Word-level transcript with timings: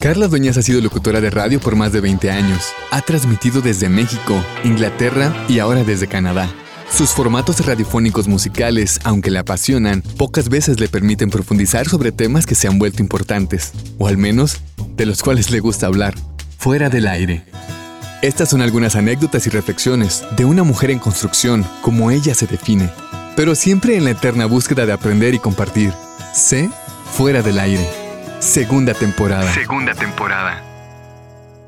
Carla 0.00 0.28
Dueñas 0.28 0.56
ha 0.56 0.62
sido 0.62 0.80
locutora 0.80 1.20
de 1.20 1.28
radio 1.28 1.58
por 1.58 1.74
más 1.74 1.90
de 1.92 2.00
20 2.00 2.30
años. 2.30 2.68
Ha 2.92 3.02
transmitido 3.02 3.60
desde 3.60 3.88
México, 3.88 4.40
Inglaterra 4.62 5.34
y 5.48 5.58
ahora 5.58 5.82
desde 5.82 6.06
Canadá. 6.06 6.48
Sus 6.88 7.10
formatos 7.10 7.66
radiofónicos 7.66 8.28
musicales, 8.28 9.00
aunque 9.02 9.32
le 9.32 9.40
apasionan, 9.40 10.02
pocas 10.16 10.50
veces 10.50 10.78
le 10.78 10.86
permiten 10.86 11.30
profundizar 11.30 11.88
sobre 11.88 12.12
temas 12.12 12.46
que 12.46 12.54
se 12.54 12.68
han 12.68 12.78
vuelto 12.78 13.02
importantes, 13.02 13.72
o 13.98 14.06
al 14.06 14.16
menos 14.18 14.58
de 14.96 15.04
los 15.04 15.20
cuales 15.20 15.50
le 15.50 15.58
gusta 15.58 15.88
hablar, 15.88 16.14
fuera 16.58 16.90
del 16.90 17.08
aire. 17.08 17.42
Estas 18.22 18.50
son 18.50 18.62
algunas 18.62 18.94
anécdotas 18.94 19.48
y 19.48 19.50
reflexiones 19.50 20.22
de 20.36 20.44
una 20.44 20.62
mujer 20.62 20.92
en 20.92 21.00
construcción, 21.00 21.66
como 21.82 22.12
ella 22.12 22.36
se 22.36 22.46
define, 22.46 22.88
pero 23.34 23.56
siempre 23.56 23.96
en 23.96 24.04
la 24.04 24.10
eterna 24.10 24.46
búsqueda 24.46 24.86
de 24.86 24.92
aprender 24.92 25.34
y 25.34 25.40
compartir. 25.40 25.92
Sé 26.32 26.70
fuera 27.10 27.42
del 27.42 27.58
aire. 27.58 27.97
Segunda 28.40 28.94
temporada. 28.94 29.52
Segunda 29.52 29.94
temporada. 29.94 30.62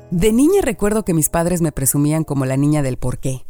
De 0.09 0.31
niña 0.31 0.61
recuerdo 0.61 1.03
que 1.03 1.13
mis 1.13 1.27
padres 1.27 1.61
me 1.61 1.73
presumían 1.73 2.23
como 2.23 2.45
la 2.45 2.55
niña 2.55 2.81
del 2.81 2.95
porqué. 2.95 3.45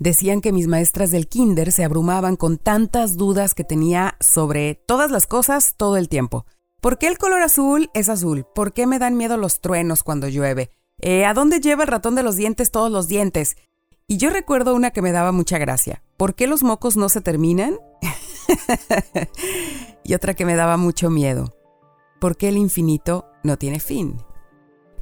Decían 0.00 0.40
que 0.40 0.50
mis 0.50 0.66
maestras 0.66 1.12
del 1.12 1.28
kinder 1.28 1.70
se 1.70 1.84
abrumaban 1.84 2.34
con 2.34 2.58
tantas 2.58 3.16
dudas 3.16 3.54
que 3.54 3.62
tenía 3.62 4.16
sobre 4.18 4.74
todas 4.74 5.12
las 5.12 5.28
cosas 5.28 5.74
todo 5.76 5.96
el 5.96 6.08
tiempo. 6.08 6.46
¿Por 6.80 6.98
qué 6.98 7.06
el 7.06 7.16
color 7.16 7.42
azul 7.42 7.90
es 7.94 8.08
azul? 8.08 8.44
¿Por 8.56 8.72
qué 8.72 8.88
me 8.88 8.98
dan 8.98 9.16
miedo 9.16 9.36
los 9.36 9.60
truenos 9.60 10.02
cuando 10.02 10.26
llueve? 10.26 10.70
Eh, 11.00 11.26
¿A 11.26 11.32
dónde 11.32 11.60
lleva 11.60 11.84
el 11.84 11.88
ratón 11.88 12.16
de 12.16 12.24
los 12.24 12.34
dientes 12.34 12.72
todos 12.72 12.90
los 12.90 13.06
dientes? 13.06 13.56
Y 14.08 14.16
yo 14.16 14.30
recuerdo 14.30 14.74
una 14.74 14.90
que 14.90 15.00
me 15.00 15.12
daba 15.12 15.30
mucha 15.30 15.58
gracia. 15.58 16.02
¿Por 16.16 16.34
qué 16.34 16.48
los 16.48 16.64
mocos 16.64 16.96
no 16.96 17.08
se 17.08 17.20
terminan? 17.20 17.78
y 20.02 20.14
otra 20.14 20.34
que 20.34 20.44
me 20.44 20.56
daba 20.56 20.76
mucho 20.76 21.08
miedo 21.08 21.54
porque 22.24 22.48
el 22.48 22.56
infinito 22.56 23.26
no 23.42 23.58
tiene 23.58 23.80
fin. 23.80 24.16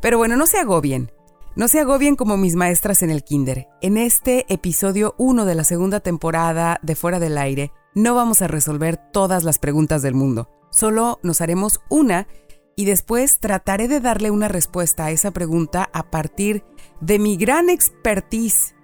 Pero 0.01 0.19
bueno, 0.19 0.37
no 0.37 0.49
se 0.49 0.59
agobien. 0.59 1.13
No 1.55 1.69
se 1.69 1.79
agobien 1.79 2.17
como 2.17 2.37
mis 2.37 2.57
maestras 2.57 3.01
en 3.05 3.11
el 3.11 3.23
kinder. 3.23 3.69
En 3.81 3.97
este 3.97 4.45
episodio 4.53 5.15
1 5.19 5.45
de 5.45 5.55
la 5.55 5.63
segunda 5.63 6.01
temporada 6.01 6.81
de 6.83 6.97
Fuera 6.97 7.21
del 7.21 7.39
Aire, 7.39 7.71
no 7.95 8.17
vamos 8.17 8.43
a 8.43 8.49
resolver 8.49 8.97
todas 9.13 9.45
las 9.45 9.61
preguntas 9.61 10.03
del 10.03 10.15
mundo. 10.17 10.51
Solo 10.73 11.21
nos 11.23 11.41
haremos 11.41 11.81
una 11.89 12.27
y 12.75 12.87
después 12.87 13.39
trataré 13.39 13.87
de 13.87 14.01
darle 14.01 14.33
una 14.33 14.49
respuesta 14.49 15.05
a 15.05 15.13
esa 15.13 15.31
pregunta 15.31 15.91
a 15.93 16.11
partir 16.11 16.65
de 17.01 17.21
mi 17.21 17.37
gran 17.37 17.71
expertise 17.71 18.75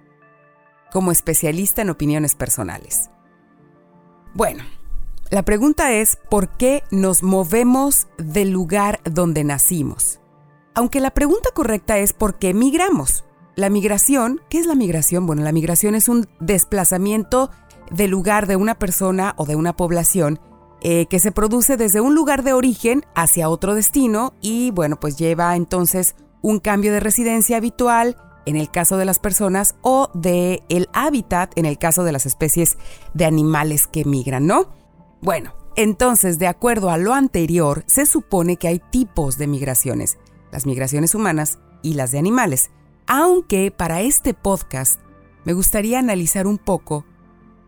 como 0.93 1.11
especialista 1.11 1.81
en 1.81 1.89
opiniones 1.89 2.35
personales. 2.35 3.09
Bueno, 4.33 4.63
la 5.29 5.43
pregunta 5.43 5.91
es, 5.93 6.17
¿por 6.29 6.57
qué 6.57 6.83
nos 6.89 7.21
movemos 7.21 8.07
del 8.17 8.49
lugar 8.49 8.99
donde 9.03 9.43
nacimos? 9.43 10.19
Aunque 10.73 10.99
la 10.99 11.11
pregunta 11.11 11.49
correcta 11.53 11.97
es 11.99 12.13
¿por 12.13 12.39
qué 12.39 12.53
migramos? 12.53 13.25
La 13.55 13.69
migración, 13.69 14.41
¿qué 14.49 14.59
es 14.59 14.65
la 14.65 14.75
migración? 14.75 15.27
Bueno, 15.27 15.43
la 15.43 15.51
migración 15.51 15.93
es 15.93 16.07
un 16.09 16.27
desplazamiento 16.39 17.51
del 17.91 18.11
lugar 18.11 18.47
de 18.47 18.55
una 18.55 18.79
persona 18.79 19.33
o 19.37 19.45
de 19.45 19.55
una 19.55 19.75
población 19.75 20.39
eh, 20.81 21.05
que 21.07 21.19
se 21.19 21.31
produce 21.31 21.75
desde 21.75 22.01
un 22.01 22.15
lugar 22.15 22.43
de 22.43 22.53
origen 22.53 23.05
hacia 23.13 23.49
otro 23.49 23.75
destino 23.75 24.33
y 24.41 24.71
bueno, 24.71 24.99
pues 24.99 25.17
lleva 25.17 25.55
entonces 25.55 26.15
un 26.41 26.59
cambio 26.59 26.93
de 26.93 27.01
residencia 27.01 27.57
habitual 27.57 28.15
en 28.45 28.55
el 28.55 28.71
caso 28.71 28.97
de 28.97 29.05
las 29.05 29.19
personas 29.19 29.75
o 29.81 30.09
de 30.13 30.63
el 30.69 30.87
hábitat 30.93 31.51
en 31.57 31.65
el 31.65 31.77
caso 31.77 32.03
de 32.03 32.13
las 32.13 32.25
especies 32.25 32.77
de 33.13 33.25
animales 33.25 33.87
que 33.87 34.05
migran, 34.05 34.47
¿no? 34.47 34.78
Bueno, 35.21 35.53
entonces, 35.75 36.39
de 36.39 36.47
acuerdo 36.47 36.89
a 36.89 36.97
lo 36.97 37.13
anterior, 37.13 37.83
se 37.87 38.05
supone 38.05 38.57
que 38.57 38.67
hay 38.67 38.81
tipos 38.91 39.37
de 39.37 39.47
migraciones, 39.47 40.17
las 40.51 40.65
migraciones 40.65 41.13
humanas 41.13 41.59
y 41.81 41.93
las 41.93 42.11
de 42.11 42.19
animales, 42.19 42.71
aunque 43.05 43.71
para 43.71 44.01
este 44.01 44.33
podcast 44.33 44.99
me 45.45 45.53
gustaría 45.53 45.99
analizar 45.99 46.47
un 46.47 46.57
poco 46.57 47.05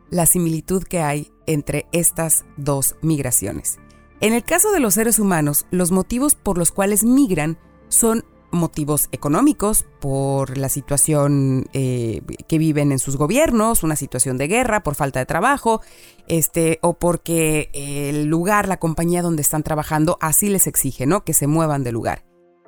la 0.10 0.26
similitud 0.26 0.84
que 0.84 1.02
hay 1.02 1.31
entre 1.46 1.88
estas 1.92 2.46
dos 2.58 2.96
migraciones. 3.02 3.80
En 4.20 4.34
el 4.34 4.44
caso 4.44 4.72
de 4.72 4.80
los 4.80 4.94
seres 4.94 5.20
humanos, 5.20 5.66
los 5.72 5.92
motivos 5.92 6.36
por 6.36 6.58
los 6.58 6.72
cuales 6.72 7.04
migran 7.04 7.58
son 7.88 8.24
motivos 8.51 9.09
económicos 9.12 9.85
por 10.00 10.57
la 10.57 10.69
situación 10.69 11.67
eh, 11.73 12.22
que 12.47 12.57
viven 12.57 12.91
en 12.91 13.00
sus 13.00 13.17
gobiernos, 13.17 13.84
una 13.84 13.95
situación 13.95 14.38
de 14.38 14.47
guerra, 14.47 14.84
por 14.84 14.95
falta 14.95 15.19
de 15.19 15.25
trabajo, 15.25 15.81
este, 16.28 16.79
o 16.81 16.94
porque 16.94 17.69
el 17.73 18.25
lugar, 18.25 18.67
la 18.67 18.78
compañía 18.78 19.22
donde 19.22 19.41
están 19.41 19.63
trabajando, 19.63 20.17
así 20.22 20.50
les 20.50 20.67
exige, 20.67 21.06
¿no? 21.06 21.23
Que 21.23 21.34
se 21.34 21.47
muevan 21.47 21.84
de 21.84 21.91
lugar. 21.91 22.23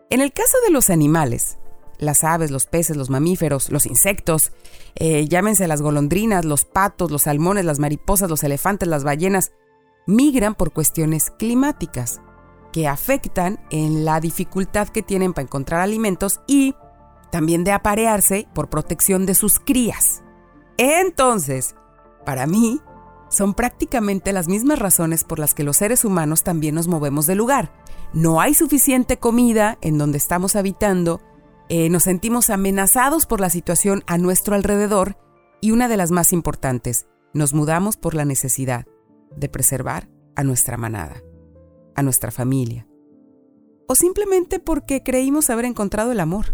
En 0.09 0.21
el 0.21 0.33
caso 0.33 0.57
de 0.65 0.71
los 0.71 0.89
animales, 0.89 1.57
las 1.97 2.23
aves, 2.23 2.51
los 2.51 2.65
peces, 2.65 2.97
los 2.97 3.09
mamíferos, 3.09 3.69
los 3.69 3.85
insectos, 3.85 4.51
eh, 4.95 5.27
llámense 5.27 5.67
las 5.67 5.81
golondrinas, 5.81 6.45
los 6.45 6.65
patos, 6.65 7.11
los 7.11 7.23
salmones, 7.23 7.65
las 7.65 7.79
mariposas, 7.79 8.29
los 8.29 8.43
elefantes, 8.43 8.87
las 8.87 9.03
ballenas, 9.03 9.51
migran 10.05 10.55
por 10.55 10.73
cuestiones 10.73 11.31
climáticas 11.31 12.21
que 12.73 12.87
afectan 12.87 13.59
en 13.69 14.03
la 14.03 14.19
dificultad 14.19 14.89
que 14.89 15.03
tienen 15.03 15.31
para 15.31 15.43
encontrar 15.43 15.79
alimentos 15.79 16.41
y 16.47 16.75
también 17.31 17.63
de 17.63 17.71
aparearse 17.71 18.47
por 18.53 18.69
protección 18.69 19.25
de 19.25 19.35
sus 19.35 19.59
crías. 19.59 20.23
Entonces, 20.77 21.75
para 22.25 22.47
mí, 22.47 22.81
son 23.29 23.53
prácticamente 23.53 24.33
las 24.33 24.47
mismas 24.47 24.79
razones 24.79 25.23
por 25.23 25.39
las 25.39 25.53
que 25.53 25.63
los 25.63 25.77
seres 25.77 26.03
humanos 26.03 26.43
también 26.43 26.75
nos 26.75 26.87
movemos 26.87 27.27
de 27.27 27.35
lugar. 27.35 27.71
No 28.11 28.41
hay 28.41 28.55
suficiente 28.55 29.17
comida 29.17 29.77
en 29.81 29.97
donde 29.97 30.17
estamos 30.17 30.55
habitando, 30.55 31.21
eh, 31.69 31.89
nos 31.89 32.03
sentimos 32.03 32.49
amenazados 32.49 33.27
por 33.27 33.39
la 33.39 33.51
situación 33.51 34.03
a 34.07 34.17
nuestro 34.17 34.55
alrededor 34.55 35.17
y 35.61 35.71
una 35.71 35.87
de 35.87 35.97
las 35.97 36.11
más 36.11 36.33
importantes, 36.33 37.05
nos 37.33 37.53
mudamos 37.53 37.97
por 37.97 38.15
la 38.15 38.25
necesidad 38.25 38.85
de 39.35 39.49
preservar 39.49 40.09
a 40.35 40.43
nuestra 40.43 40.77
manada 40.77 41.21
a 41.95 42.03
nuestra 42.03 42.31
familia. 42.31 42.87
O 43.87 43.95
simplemente 43.95 44.59
porque 44.59 45.03
creímos 45.03 45.49
haber 45.49 45.65
encontrado 45.65 46.11
el 46.11 46.19
amor. 46.19 46.53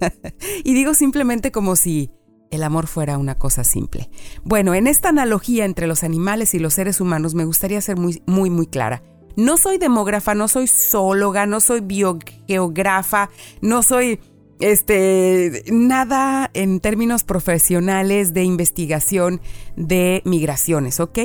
y 0.64 0.74
digo 0.74 0.94
simplemente 0.94 1.52
como 1.52 1.76
si 1.76 2.10
el 2.50 2.62
amor 2.62 2.86
fuera 2.86 3.18
una 3.18 3.34
cosa 3.34 3.64
simple. 3.64 4.10
Bueno, 4.44 4.74
en 4.74 4.86
esta 4.86 5.08
analogía 5.08 5.64
entre 5.64 5.86
los 5.86 6.04
animales 6.04 6.54
y 6.54 6.58
los 6.58 6.74
seres 6.74 7.00
humanos 7.00 7.34
me 7.34 7.44
gustaría 7.44 7.80
ser 7.80 7.96
muy, 7.96 8.22
muy, 8.26 8.50
muy 8.50 8.66
clara. 8.66 9.02
No 9.36 9.56
soy 9.56 9.78
demógrafa, 9.78 10.34
no 10.34 10.48
soy 10.48 10.66
zoóloga, 10.66 11.46
no 11.46 11.60
soy 11.60 11.80
biogeógrafa, 11.80 13.30
no 13.62 13.82
soy 13.82 14.20
este 14.60 15.64
nada 15.72 16.50
en 16.52 16.80
términos 16.80 17.24
profesionales 17.24 18.34
de 18.34 18.44
investigación 18.44 19.40
de 19.74 20.20
migraciones, 20.26 21.00
¿ok? 21.00 21.18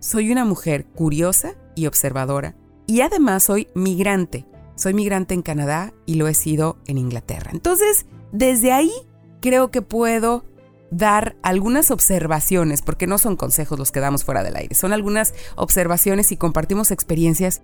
Soy 0.00 0.32
una 0.32 0.44
mujer 0.44 0.86
curiosa 0.86 1.54
y 1.76 1.86
observadora 1.86 2.56
y 2.86 3.00
además 3.00 3.44
soy 3.44 3.68
migrante. 3.74 4.46
Soy 4.74 4.94
migrante 4.94 5.34
en 5.34 5.42
Canadá 5.42 5.92
y 6.06 6.14
lo 6.14 6.28
he 6.28 6.34
sido 6.34 6.78
en 6.86 6.98
Inglaterra. 6.98 7.50
Entonces, 7.52 8.06
desde 8.32 8.72
ahí 8.72 8.92
creo 9.40 9.70
que 9.70 9.82
puedo 9.82 10.44
dar 10.90 11.36
algunas 11.42 11.90
observaciones, 11.90 12.82
porque 12.82 13.06
no 13.06 13.18
son 13.18 13.36
consejos 13.36 13.78
los 13.78 13.92
que 13.92 14.00
damos 14.00 14.24
fuera 14.24 14.42
del 14.42 14.56
aire, 14.56 14.74
son 14.74 14.92
algunas 14.92 15.34
observaciones 15.56 16.32
y 16.32 16.36
compartimos 16.36 16.90
experiencias, 16.90 17.62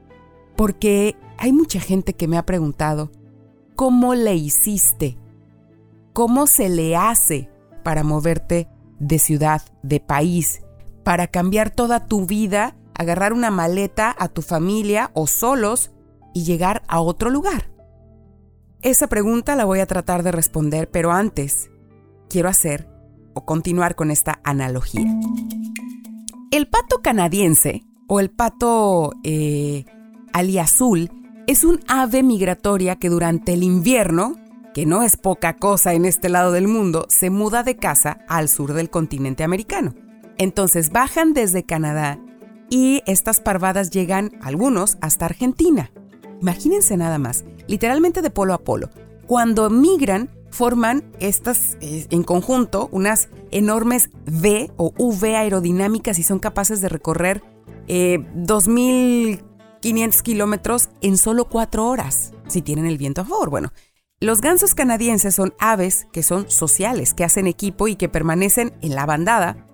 porque 0.57 1.15
hay 1.37 1.53
mucha 1.53 1.79
gente 1.79 2.15
que 2.15 2.27
me 2.27 2.39
ha 2.39 2.47
preguntado, 2.47 3.11
¿cómo 3.77 4.15
le 4.15 4.35
hiciste? 4.35 5.19
¿Cómo 6.15 6.47
se 6.47 6.69
le 6.69 6.97
hace 6.97 7.51
para 7.83 8.03
moverte 8.03 8.69
de 8.99 9.19
ciudad, 9.19 9.63
de 9.83 10.01
país, 10.01 10.63
para 11.05 11.27
cambiar 11.27 11.71
toda 11.71 12.07
tu 12.07 12.27
vida 12.27 12.77
agarrar 12.99 13.33
una 13.33 13.51
maleta 13.51 14.15
a 14.19 14.29
tu 14.29 14.43
familia 14.43 15.11
o 15.15 15.27
solos 15.27 15.93
y 16.35 16.45
llegar 16.45 16.83
a 16.89 17.01
otro 17.01 17.31
lugar? 17.31 17.71
Esa 18.83 19.07
pregunta 19.09 19.57
la 19.57 19.65
voy 19.65 19.81
a 19.81 19.87
tratar 19.87 20.23
de 20.23 20.33
responder, 20.33 20.91
pero 20.91 21.11
antes 21.11 21.71
quiero 22.29 22.49
hacer 22.49 22.89
o 23.35 23.45
continuar 23.45 23.95
con 23.95 24.11
esta 24.11 24.41
analogía. 24.45 25.07
El 26.51 26.69
pato 26.69 27.03
canadiense 27.03 27.83
o 28.09 28.21
el 28.21 28.31
pato 28.31 29.13
eh, 29.23 29.85
aliazul 30.33 31.11
es 31.47 31.65
un 31.65 31.81
ave 31.89 32.23
migratoria 32.23 32.97
que 32.97 33.09
durante 33.09 33.55
el 33.55 33.63
invierno, 33.63 34.37
que 34.75 34.87
no 34.87 35.03
es 35.03 35.17
poca 35.17 35.57
cosa 35.57 35.95
en 35.95 36.05
este 36.05 36.29
lado 36.29 36.53
del 36.53 36.69
mundo, 36.69 37.07
se 37.09 37.31
muda 37.31 37.63
de 37.63 37.77
casa 37.77 38.21
al 38.29 38.49
sur 38.49 38.75
del 38.75 38.91
continente 38.91 39.45
americano. 39.45 39.95
Entonces 40.37 40.91
bajan 40.91 41.33
desde 41.33 41.65
Canadá 41.65 42.21
y 42.71 43.03
estas 43.07 43.41
parvadas 43.41 43.91
llegan, 43.91 44.39
algunos, 44.43 44.99
hasta 45.01 45.27
Argentina. 45.27 45.91
Imagínense 46.41 46.97
nada 46.97 47.19
más, 47.19 47.45
literalmente 47.67 48.23
de 48.23 48.31
polo 48.31 48.55
a 48.55 48.59
polo. 48.59 48.91
Cuando 49.27 49.71
migran, 49.71 50.31
forman 50.51 51.05
estas 51.21 51.77
eh, 51.81 52.07
en 52.11 52.23
conjunto 52.23 52.89
unas 52.93 53.29
enormes 53.51 54.11
V 54.27 54.71
o 54.77 54.93
V 54.97 55.37
aerodinámicas 55.37 56.19
y 56.19 56.23
son 56.23 56.39
capaces 56.39 56.81
de 56.81 56.89
recorrer 56.89 57.43
2.000 57.87 59.39
eh, 59.39 59.45
500 59.81 60.23
kilómetros 60.23 60.91
en 61.01 61.17
solo 61.17 61.47
cuatro 61.47 61.87
horas, 61.87 62.33
si 62.49 62.63
tienen 62.63 62.87
el 62.87 62.99
viento 62.99 63.21
a 63.21 63.25
favor. 63.25 63.51
Bueno, 63.51 63.73
los 64.21 64.41
gansos 64.41 64.75
canadienses 64.75 65.35
son 65.35 65.55
aves 65.59 66.07
que 66.13 66.23
son 66.23 66.51
sociales, 66.51 67.15
que 67.15 67.25
hacen 67.25 67.47
equipo 67.47 67.89
y 67.89 67.97
que 67.97 68.09
permanecen 68.09 68.75
en 68.81 68.95
la 68.95 69.07
bandada 69.07 69.67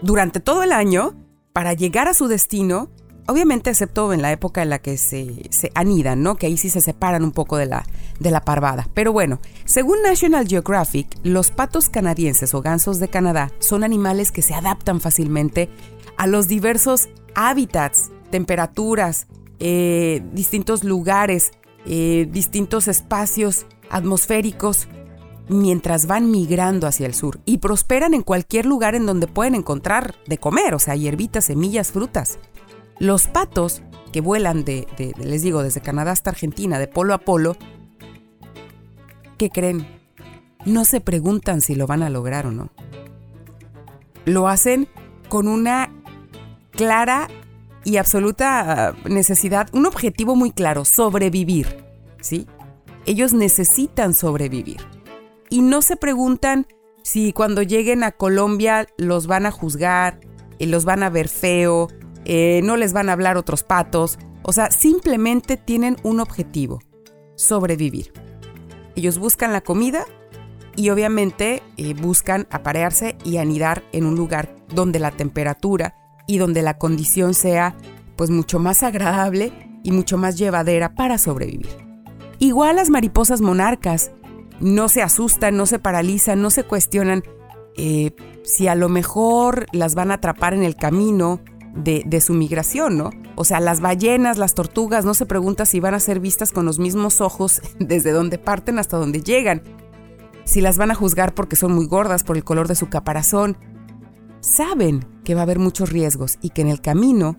durante 0.00 0.40
todo 0.40 0.62
el 0.62 0.72
año 0.72 1.14
para 1.52 1.74
llegar 1.74 2.08
a 2.08 2.14
su 2.14 2.28
destino 2.28 2.90
Obviamente, 3.28 3.70
excepto 3.70 4.12
en 4.12 4.20
la 4.20 4.32
época 4.32 4.62
en 4.62 4.70
la 4.70 4.80
que 4.80 4.98
se, 4.98 5.48
anidan, 5.74 6.22
¿no? 6.22 6.34
Que 6.36 6.46
ahí 6.46 6.56
sí 6.56 6.70
se 6.70 6.80
separan 6.80 7.22
un 7.22 7.30
poco 7.30 7.56
de 7.56 7.66
la, 7.66 7.84
de 8.18 8.30
la 8.32 8.44
parvada. 8.44 8.88
Pero 8.94 9.12
bueno, 9.12 9.40
según 9.64 10.02
National 10.02 10.48
Geographic, 10.48 11.06
los 11.22 11.52
patos 11.52 11.88
canadienses 11.88 12.52
o 12.52 12.62
gansos 12.62 12.98
de 12.98 13.08
Canadá 13.08 13.52
son 13.60 13.84
animales 13.84 14.32
que 14.32 14.42
se 14.42 14.54
adaptan 14.54 15.00
fácilmente 15.00 15.70
a 16.16 16.26
los 16.26 16.48
diversos 16.48 17.10
hábitats, 17.36 18.10
temperaturas, 18.30 19.28
eh, 19.60 20.20
distintos 20.32 20.82
lugares, 20.82 21.52
eh, 21.86 22.28
distintos 22.28 22.88
espacios 22.88 23.66
atmosféricos 23.88 24.88
mientras 25.48 26.06
van 26.06 26.30
migrando 26.30 26.86
hacia 26.86 27.06
el 27.06 27.14
sur 27.14 27.40
y 27.44 27.58
prosperan 27.58 28.14
en 28.14 28.22
cualquier 28.22 28.66
lugar 28.66 28.94
en 28.94 29.06
donde 29.06 29.26
pueden 29.26 29.54
encontrar 29.54 30.14
de 30.26 30.38
comer, 30.38 30.74
o 30.74 30.78
sea, 30.78 30.96
hierbitas, 30.96 31.46
semillas, 31.46 31.92
frutas. 31.92 32.38
Los 32.98 33.26
patos 33.26 33.82
que 34.12 34.20
vuelan 34.20 34.64
de, 34.64 34.86
les 35.18 35.42
digo, 35.42 35.62
desde 35.62 35.80
Canadá 35.80 36.12
hasta 36.12 36.30
Argentina, 36.30 36.78
de 36.78 36.86
polo 36.86 37.14
a 37.14 37.18
polo, 37.18 37.56
¿qué 39.38 39.50
creen? 39.50 39.86
No 40.64 40.84
se 40.84 41.00
preguntan 41.00 41.60
si 41.60 41.74
lo 41.74 41.86
van 41.86 42.02
a 42.02 42.10
lograr 42.10 42.46
o 42.46 42.52
no. 42.52 42.70
Lo 44.24 44.48
hacen 44.48 44.88
con 45.28 45.48
una 45.48 45.90
clara 46.70 47.28
y 47.84 47.96
absoluta 47.96 48.94
necesidad, 49.08 49.68
un 49.72 49.86
objetivo 49.86 50.36
muy 50.36 50.52
claro, 50.52 50.84
sobrevivir, 50.84 51.84
¿sí? 52.20 52.46
Ellos 53.06 53.32
necesitan 53.32 54.14
sobrevivir. 54.14 54.91
Y 55.52 55.60
no 55.60 55.82
se 55.82 55.96
preguntan 55.96 56.66
si 57.02 57.34
cuando 57.34 57.60
lleguen 57.60 58.04
a 58.04 58.12
Colombia 58.12 58.86
los 58.96 59.26
van 59.26 59.44
a 59.44 59.50
juzgar, 59.50 60.18
y 60.58 60.64
los 60.64 60.86
van 60.86 61.02
a 61.02 61.10
ver 61.10 61.28
feo, 61.28 61.88
eh, 62.24 62.62
no 62.64 62.78
les 62.78 62.94
van 62.94 63.10
a 63.10 63.12
hablar 63.12 63.36
otros 63.36 63.62
patos, 63.62 64.18
o 64.44 64.52
sea, 64.54 64.70
simplemente 64.70 65.58
tienen 65.58 65.98
un 66.04 66.20
objetivo, 66.20 66.78
sobrevivir. 67.34 68.14
Ellos 68.96 69.18
buscan 69.18 69.52
la 69.52 69.60
comida 69.60 70.06
y 70.74 70.88
obviamente 70.88 71.62
eh, 71.76 71.92
buscan 71.92 72.46
aparearse 72.50 73.18
y 73.22 73.36
anidar 73.36 73.82
en 73.92 74.06
un 74.06 74.14
lugar 74.14 74.56
donde 74.74 75.00
la 75.00 75.10
temperatura 75.10 75.96
y 76.26 76.38
donde 76.38 76.62
la 76.62 76.78
condición 76.78 77.34
sea 77.34 77.76
pues 78.16 78.30
mucho 78.30 78.58
más 78.58 78.82
agradable 78.82 79.52
y 79.84 79.92
mucho 79.92 80.16
más 80.16 80.38
llevadera 80.38 80.94
para 80.94 81.18
sobrevivir. 81.18 81.76
Igual 82.38 82.76
las 82.76 82.88
mariposas 82.88 83.42
monarcas 83.42 84.12
no 84.62 84.88
se 84.88 85.02
asustan, 85.02 85.56
no 85.56 85.66
se 85.66 85.78
paralizan, 85.78 86.40
no 86.40 86.50
se 86.50 86.64
cuestionan 86.64 87.24
eh, 87.76 88.12
si 88.44 88.68
a 88.68 88.74
lo 88.74 88.88
mejor 88.88 89.66
las 89.72 89.94
van 89.94 90.10
a 90.10 90.14
atrapar 90.14 90.54
en 90.54 90.62
el 90.62 90.76
camino 90.76 91.40
de, 91.74 92.20
su 92.20 92.34
migración, 92.34 92.96
¿no? 92.96 93.10
O 93.34 93.44
sea, 93.44 93.58
las 93.58 93.80
ballenas, 93.80 94.38
las 94.38 94.54
tortugas, 94.54 95.04
no 95.04 95.14
se 95.14 95.26
pregunta 95.26 95.64
si 95.64 95.80
van 95.80 95.94
a 95.94 96.00
ser 96.00 96.20
vistas 96.20 96.52
con 96.52 96.64
los 96.64 96.78
mismos 96.78 97.20
ojos 97.20 97.60
desde 97.78 98.12
donde 98.12 98.38
parten 98.38 98.78
hasta 98.78 98.98
donde 98.98 99.22
llegan. 99.22 99.62
Si 100.44 100.60
las 100.60 100.76
van 100.76 100.90
a 100.90 100.94
juzgar 100.94 101.34
porque 101.34 101.56
son 101.56 101.72
muy 101.72 101.86
gordas 101.86 102.24
por 102.24 102.36
el 102.36 102.44
color 102.44 102.68
de 102.68 102.74
su 102.74 102.88
caparazón. 102.88 103.56
Saben 104.40 105.06
que 105.24 105.34
va 105.34 105.40
a 105.40 105.44
haber 105.44 105.60
muchos 105.60 105.90
riesgos 105.90 106.38
y 106.42 106.50
que 106.50 106.62
en 106.62 106.68
el 106.68 106.80
camino 106.80 107.36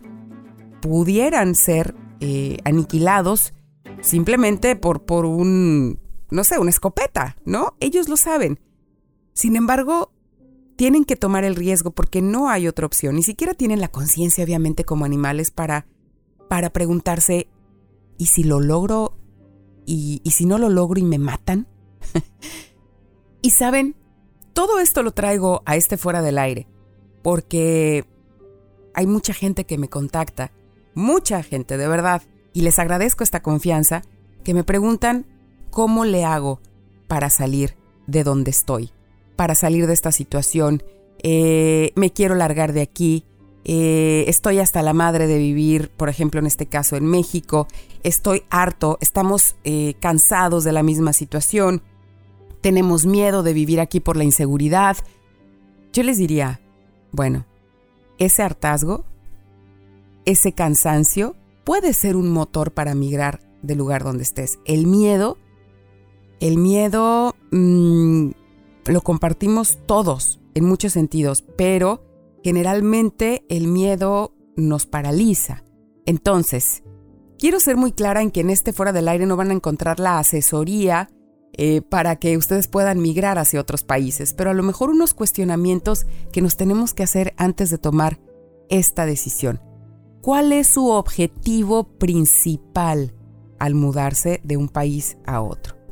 pudieran 0.82 1.54
ser 1.54 1.96
eh, 2.22 2.58
aniquilados 2.64 3.54
simplemente 4.02 4.78
por, 4.78 5.04
por 5.04 5.26
un, 5.26 6.00
no 6.34 6.44
sé, 6.44 6.60
una 6.60 6.70
escopeta, 6.70 7.38
¿no? 7.46 7.76
Ellos 7.80 8.10
lo 8.10 8.18
saben. 8.18 8.60
Sin 9.34 9.56
embargo, 9.56 10.12
tienen 10.76 11.06
que 11.06 11.16
tomar 11.16 11.44
el 11.44 11.56
riesgo 11.56 11.92
porque 11.92 12.22
no 12.22 12.50
hay 12.50 12.68
otra 12.68 12.86
opción. 12.86 13.16
Ni 13.16 13.24
siquiera 13.24 13.54
tienen 13.54 13.82
la 13.82 13.88
conciencia, 13.88 14.44
obviamente, 14.44 14.84
como 14.84 15.06
animales 15.06 15.52
para, 15.52 15.86
para 16.50 16.72
preguntarse, 16.72 17.48
¿y 18.18 18.28
si 18.28 18.44
lo 18.44 18.60
logro? 18.60 19.18
¿Y, 19.86 20.22
¿Y 20.24 20.32
si 20.32 20.46
no 20.46 20.58
lo 20.58 20.70
logro 20.70 21.00
y 21.00 21.04
me 21.04 21.18
matan? 21.18 21.68
y 23.42 23.52
saben, 23.52 23.96
todo 24.54 24.80
esto 24.80 25.04
lo 25.04 25.12
traigo 25.12 25.64
a 25.66 25.76
este 25.76 25.98
fuera 25.98 26.22
del 26.22 26.38
aire 26.38 26.68
porque 27.24 28.06
hay 28.94 29.08
mucha 29.08 29.34
gente 29.34 29.66
que 29.66 29.80
me 29.80 29.90
contacta, 29.90 30.52
mucha 30.94 31.42
gente, 31.42 31.78
de 31.78 31.88
verdad, 31.88 32.22
y 32.54 32.62
les 32.62 32.78
agradezco 32.78 33.24
esta 33.24 33.42
confianza, 33.42 34.04
que 34.44 34.54
me 34.54 34.64
preguntan 34.64 35.26
cómo 35.74 36.06
le 36.06 36.24
hago 36.24 36.62
para 37.08 37.30
salir 37.30 37.76
de 38.08 38.24
donde 38.24 38.52
estoy 38.52 38.94
para 39.36 39.56
salir 39.56 39.88
de 39.88 39.94
esta 39.94 40.12
situación, 40.12 40.84
eh, 41.22 41.92
me 41.96 42.12
quiero 42.12 42.36
largar 42.36 42.74
de 42.74 42.82
aquí, 42.82 43.26
eh, 43.66 44.26
estoy 44.28 44.60
hasta 44.60 44.82
la 44.82 44.94
madre 44.94 45.28
de 45.28 45.38
vivir, 45.38 45.90
por 45.90 46.10
ejemplo, 46.10 46.40
en 46.40 46.46
este 46.46 46.66
caso 46.66 46.96
en 46.96 47.06
México, 47.06 47.68
estoy 48.04 48.44
harto, 48.50 48.98
estamos 49.02 49.56
eh, 49.64 49.96
cansados 50.00 50.64
de 50.64 50.74
la 50.74 50.84
misma 50.84 51.14
situación, 51.14 51.82
tenemos 52.62 53.06
miedo 53.06 53.44
de 53.44 53.54
vivir 53.54 53.80
aquí 53.82 54.00
por 54.00 54.16
la 54.16 54.24
inseguridad. 54.24 54.98
Yo 55.92 56.04
les 56.04 56.18
diría, 56.18 56.62
bueno, 57.12 57.46
ese 58.18 58.42
hartazgo, 58.42 59.04
ese 60.26 60.54
cansancio 60.54 61.36
puede 61.66 61.94
ser 61.94 62.16
un 62.16 62.32
motor 62.32 62.72
para 62.72 62.96
migrar 62.96 63.42
del 63.62 63.78
lugar 63.78 64.04
donde 64.04 64.24
estés. 64.24 64.60
El 64.66 64.88
miedo, 64.88 65.38
el 66.44 66.58
miedo... 66.58 67.36
Mm, 67.52 68.32
lo 68.86 69.02
compartimos 69.02 69.80
todos 69.86 70.42
en 70.54 70.66
muchos 70.66 70.92
sentidos, 70.92 71.42
pero 71.58 72.04
generalmente 72.44 73.46
el 73.48 73.68
miedo 73.68 74.34
nos 74.58 74.86
paraliza. 74.86 75.64
Entonces, 76.06 76.84
quiero 77.40 77.62
ser 77.62 77.78
muy 77.78 77.94
clara 77.94 78.22
en 78.22 78.30
que 78.30 78.42
en 78.42 78.50
este 78.50 78.74
fuera 78.74 78.92
del 78.92 79.08
aire 79.08 79.26
no 79.26 79.38
van 79.38 79.52
a 79.52 79.54
encontrar 79.54 80.02
la 80.02 80.20
asesoría 80.20 81.10
eh, 81.54 81.82
para 81.82 82.18
que 82.18 82.36
ustedes 82.36 82.68
puedan 82.68 83.02
migrar 83.02 83.40
hacia 83.40 83.62
otros 83.62 83.84
países, 83.84 84.34
pero 84.34 84.50
a 84.50 84.54
lo 84.54 84.64
mejor 84.64 84.90
unos 84.90 85.14
cuestionamientos 85.14 86.06
que 86.34 86.42
nos 86.42 86.58
tenemos 86.58 86.94
que 86.94 87.04
hacer 87.04 87.34
antes 87.38 87.70
de 87.70 87.78
tomar 87.78 88.20
esta 88.70 89.06
decisión. 89.06 89.62
¿Cuál 90.22 90.52
es 90.52 90.68
su 90.68 90.90
objetivo 90.90 91.86
principal 91.86 93.16
al 93.60 93.76
mudarse 93.76 94.42
de 94.44 94.58
un 94.58 94.68
país 94.68 95.16
a 95.26 95.42
otro? 95.42 95.83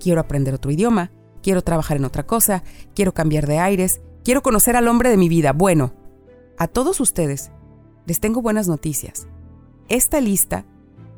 Quiero 0.00 0.20
aprender 0.20 0.54
otro 0.54 0.72
idioma, 0.72 1.12
quiero 1.42 1.62
trabajar 1.62 1.96
en 1.96 2.04
otra 2.04 2.26
cosa, 2.26 2.64
quiero 2.94 3.14
cambiar 3.14 3.46
de 3.46 3.58
aires, 3.58 4.00
quiero 4.24 4.42
conocer 4.42 4.74
al 4.74 4.88
hombre 4.88 5.10
de 5.10 5.16
mi 5.16 5.28
vida. 5.28 5.52
Bueno, 5.52 5.92
a 6.58 6.66
todos 6.66 7.00
ustedes 7.00 7.52
les 8.06 8.18
tengo 8.18 8.42
buenas 8.42 8.66
noticias. 8.66 9.28
Esta 9.88 10.20
lista 10.20 10.64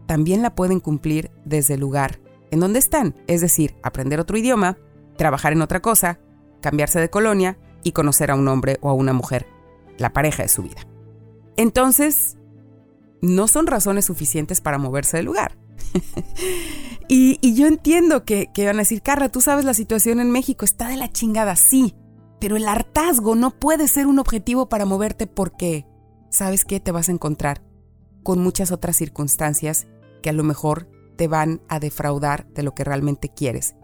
también 0.07 0.43
la 0.43 0.55
pueden 0.55 0.81
cumplir 0.81 1.31
desde 1.45 1.75
el 1.75 1.81
lugar 1.81 2.21
en 2.51 2.61
donde 2.61 2.79
están, 2.79 3.15
es 3.29 3.41
decir, 3.41 3.75
aprender 3.83 4.21
otro 4.21 4.37
idioma, 4.37 4.77
trabajar 5.17 5.55
en 5.55 5.63
otra 5.63 5.81
cosa, 5.81 6.21
cambiarse 6.61 7.01
de 7.01 7.09
colonia 7.09 7.59
y 7.83 7.93
conocer 7.93 8.31
a 8.31 8.35
un 8.35 8.47
hombre 8.47 8.79
o 8.83 8.91
a 8.91 8.95
una 8.95 9.15
mujer, 9.15 9.47
la 9.97 10.13
pareja 10.13 10.43
de 10.43 10.51
su 10.51 10.63
vida. 10.63 10.87
Entonces, 11.57 12.37
no 13.23 13.49
son 13.49 13.67
razones 13.67 14.05
suficientes 14.05 14.61
para 14.61 14.79
moverse 14.79 15.17
del 15.17 15.27
lugar. 15.27 15.57
y, 17.15 17.55
yo 17.55 17.67
entiendo 17.67 18.25
que, 18.25 18.51
que 18.55 18.65
van 18.65 18.77
a 18.77 18.81
decir, 18.81 19.03
Carla, 19.03 19.29
tú 19.29 19.43
sabes 19.43 19.67
la 19.67 19.75
situación 19.75 20.19
en 20.19 20.31
México, 20.31 20.65
está 20.65 20.89
de 20.89 20.97
la 20.97 21.13
chingada, 21.13 21.57
sí, 21.57 21.95
pero 22.41 22.57
el 22.57 22.67
hartazgo 22.67 23.35
no 23.35 23.51
puede 23.51 23.87
ser 23.87 24.07
un 24.07 24.19
objetivo 24.19 24.71
para 24.71 24.87
moverte 24.87 25.27
porque, 25.27 25.87
¿sabes 26.31 26.65
qué? 26.65 26.81
Te 26.81 26.91
vas 26.91 27.11
a 27.11 27.13
encontrar 27.13 27.63
con 28.23 28.41
muchas 28.41 28.73
otras 28.73 28.97
circunstancias 28.97 29.87
que 30.23 30.31
a 30.31 30.33
lo 30.33 30.43
mejor 30.43 30.89
te 31.17 31.29
van 31.29 31.61
a 31.69 31.81
defraudar 31.81 32.47
de 32.55 32.63
lo 32.63 32.75
que 32.75 32.85
realmente 32.85 33.29
quieres. 33.29 33.75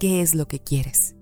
¿Qué 0.00 0.20
es 0.20 0.34
lo 0.34 0.48
que 0.48 0.58
quieres? 0.58 1.14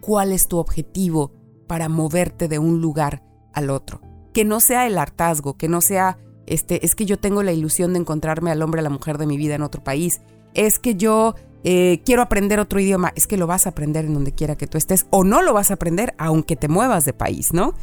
¿Cuál 0.00 0.32
es 0.32 0.48
tu 0.48 0.56
objetivo 0.56 1.34
para 1.66 1.90
moverte 1.90 2.48
de 2.48 2.58
un 2.58 2.80
lugar 2.80 3.22
al 3.52 3.68
otro? 3.68 4.00
Que 4.32 4.46
no 4.46 4.60
sea 4.60 4.86
el 4.86 4.96
hartazgo, 4.96 5.58
que 5.58 5.68
no 5.68 5.82
sea 5.82 6.18
este, 6.46 6.84
es 6.84 6.94
que 6.94 7.06
yo 7.06 7.18
tengo 7.18 7.42
la 7.42 7.52
ilusión 7.52 7.92
de 7.92 8.00
encontrarme 8.00 8.50
al 8.50 8.62
hombre, 8.62 8.80
a 8.80 8.82
la 8.82 8.90
mujer 8.90 9.18
de 9.18 9.26
mi 9.26 9.36
vida 9.36 9.54
en 9.54 9.62
otro 9.62 9.82
país, 9.82 10.20
es 10.54 10.78
que 10.78 10.94
yo 10.94 11.34
eh, 11.64 12.00
quiero 12.04 12.22
aprender 12.22 12.60
otro 12.60 12.80
idioma, 12.80 13.12
es 13.16 13.26
que 13.26 13.36
lo 13.36 13.46
vas 13.46 13.66
a 13.66 13.70
aprender 13.70 14.04
en 14.04 14.14
donde 14.14 14.32
quiera 14.32 14.56
que 14.56 14.66
tú 14.66 14.78
estés 14.78 15.06
o 15.10 15.24
no 15.24 15.42
lo 15.42 15.52
vas 15.52 15.70
a 15.70 15.74
aprender 15.74 16.14
aunque 16.18 16.56
te 16.56 16.68
muevas 16.68 17.04
de 17.04 17.12
país, 17.12 17.52
¿no? 17.52 17.74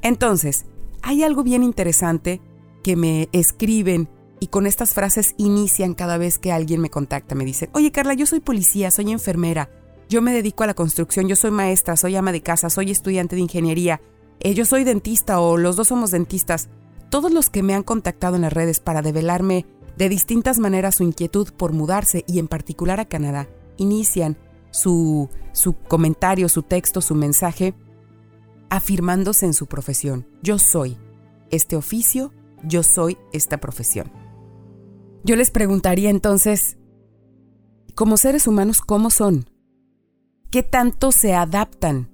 Entonces, 0.00 0.64
hay 1.02 1.22
algo 1.22 1.42
bien 1.42 1.62
interesante 1.62 2.40
que 2.82 2.96
me 2.96 3.28
escriben 3.32 4.08
y 4.40 4.48
con 4.48 4.66
estas 4.66 4.92
frases 4.92 5.34
inician 5.36 5.94
cada 5.94 6.18
vez 6.18 6.38
que 6.38 6.52
alguien 6.52 6.80
me 6.80 6.90
contacta. 6.90 7.34
Me 7.34 7.44
dicen, 7.44 7.70
oye 7.74 7.92
Carla, 7.92 8.14
yo 8.14 8.26
soy 8.26 8.40
policía, 8.40 8.90
soy 8.90 9.10
enfermera, 9.12 9.70
yo 10.08 10.22
me 10.22 10.32
dedico 10.32 10.64
a 10.64 10.66
la 10.66 10.74
construcción, 10.74 11.28
yo 11.28 11.36
soy 11.36 11.50
maestra, 11.50 11.96
soy 11.96 12.16
ama 12.16 12.32
de 12.32 12.42
casa, 12.42 12.70
soy 12.70 12.90
estudiante 12.90 13.36
de 13.36 13.42
ingeniería, 13.42 14.00
eh, 14.40 14.54
yo 14.54 14.64
soy 14.64 14.84
dentista 14.84 15.40
o 15.40 15.56
los 15.56 15.76
dos 15.76 15.88
somos 15.88 16.10
dentistas 16.10 16.68
todos 17.12 17.30
los 17.30 17.50
que 17.50 17.62
me 17.62 17.74
han 17.74 17.82
contactado 17.82 18.36
en 18.36 18.42
las 18.42 18.54
redes 18.54 18.80
para 18.80 19.02
develarme 19.02 19.66
de 19.98 20.08
distintas 20.08 20.58
maneras 20.58 20.94
su 20.94 21.02
inquietud 21.02 21.52
por 21.54 21.74
mudarse 21.74 22.24
y 22.26 22.38
en 22.38 22.48
particular 22.48 23.00
a 23.00 23.04
Canadá, 23.04 23.50
inician 23.76 24.38
su, 24.70 25.28
su 25.52 25.74
comentario, 25.74 26.48
su 26.48 26.62
texto, 26.62 27.02
su 27.02 27.14
mensaje, 27.14 27.74
afirmándose 28.70 29.44
en 29.44 29.52
su 29.52 29.66
profesión. 29.66 30.26
Yo 30.42 30.58
soy 30.58 30.96
este 31.50 31.76
oficio, 31.76 32.32
yo 32.64 32.82
soy 32.82 33.18
esta 33.34 33.58
profesión. 33.58 34.10
Yo 35.22 35.36
les 35.36 35.50
preguntaría 35.50 36.08
entonces, 36.08 36.78
como 37.94 38.16
seres 38.16 38.46
humanos, 38.46 38.80
¿cómo 38.80 39.10
son? 39.10 39.50
¿Qué 40.50 40.62
tanto 40.62 41.12
se 41.12 41.34
adaptan? 41.34 42.08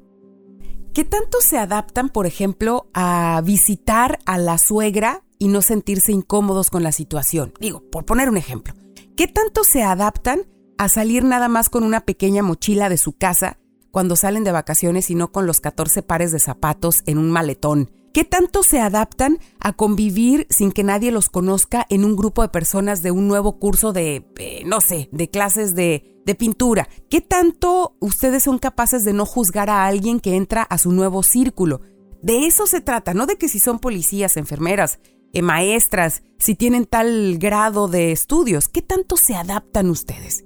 ¿Qué 0.94 1.04
tanto 1.04 1.40
se 1.40 1.58
adaptan, 1.58 2.08
por 2.08 2.26
ejemplo, 2.26 2.88
a 2.92 3.40
visitar 3.44 4.18
a 4.26 4.38
la 4.38 4.58
suegra 4.58 5.22
y 5.38 5.48
no 5.48 5.62
sentirse 5.62 6.12
incómodos 6.12 6.70
con 6.70 6.82
la 6.82 6.92
situación? 6.92 7.52
Digo, 7.60 7.82
por 7.90 8.04
poner 8.04 8.28
un 8.28 8.36
ejemplo. 8.36 8.74
¿Qué 9.16 9.28
tanto 9.28 9.64
se 9.64 9.82
adaptan 9.82 10.46
a 10.76 10.88
salir 10.88 11.24
nada 11.24 11.48
más 11.48 11.70
con 11.70 11.84
una 11.84 12.00
pequeña 12.00 12.42
mochila 12.42 12.88
de 12.88 12.96
su 12.96 13.12
casa 13.12 13.58
cuando 13.90 14.16
salen 14.16 14.44
de 14.44 14.52
vacaciones 14.52 15.10
y 15.10 15.14
no 15.14 15.32
con 15.32 15.46
los 15.46 15.60
14 15.60 16.02
pares 16.02 16.32
de 16.32 16.38
zapatos 16.38 17.02
en 17.06 17.18
un 17.18 17.30
maletón? 17.30 17.90
¿Qué 18.18 18.24
tanto 18.24 18.64
se 18.64 18.80
adaptan 18.80 19.38
a 19.60 19.74
convivir 19.74 20.48
sin 20.50 20.72
que 20.72 20.82
nadie 20.82 21.12
los 21.12 21.28
conozca 21.28 21.86
en 21.88 22.04
un 22.04 22.16
grupo 22.16 22.42
de 22.42 22.48
personas 22.48 23.00
de 23.00 23.12
un 23.12 23.28
nuevo 23.28 23.60
curso 23.60 23.92
de, 23.92 24.26
eh, 24.40 24.64
no 24.66 24.80
sé, 24.80 25.08
de 25.12 25.30
clases 25.30 25.76
de, 25.76 26.20
de 26.26 26.34
pintura? 26.34 26.88
¿Qué 27.10 27.20
tanto 27.20 27.96
ustedes 28.00 28.42
son 28.42 28.58
capaces 28.58 29.04
de 29.04 29.12
no 29.12 29.24
juzgar 29.24 29.70
a 29.70 29.86
alguien 29.86 30.18
que 30.18 30.34
entra 30.34 30.64
a 30.64 30.78
su 30.78 30.90
nuevo 30.90 31.22
círculo? 31.22 31.80
De 32.20 32.48
eso 32.48 32.66
se 32.66 32.80
trata, 32.80 33.14
no 33.14 33.24
de 33.24 33.36
que 33.36 33.48
si 33.48 33.60
son 33.60 33.78
policías, 33.78 34.36
enfermeras, 34.36 34.98
eh, 35.32 35.40
maestras, 35.40 36.24
si 36.40 36.56
tienen 36.56 36.86
tal 36.86 37.38
grado 37.38 37.86
de 37.86 38.10
estudios, 38.10 38.66
¿qué 38.66 38.82
tanto 38.82 39.16
se 39.16 39.36
adaptan 39.36 39.90
ustedes? 39.90 40.44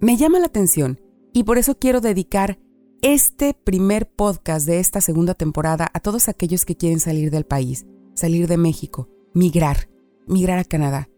Me 0.00 0.16
llama 0.16 0.40
la 0.40 0.46
atención 0.46 1.00
y 1.32 1.44
por 1.44 1.58
eso 1.58 1.78
quiero 1.78 2.00
dedicar 2.00 2.58
este 3.02 3.52
primer 3.52 4.08
podcast 4.08 4.64
de 4.64 4.78
esta 4.78 5.00
segunda 5.00 5.34
temporada 5.34 5.90
a 5.92 5.98
todos 5.98 6.28
aquellos 6.28 6.64
que 6.64 6.76
quieren 6.76 7.00
salir 7.00 7.32
del 7.32 7.44
país, 7.44 7.84
salir 8.14 8.46
de 8.46 8.56
México, 8.56 9.08
migrar, 9.34 9.88
migrar 10.28 10.60
a 10.60 10.64
Canadá. 10.64 11.08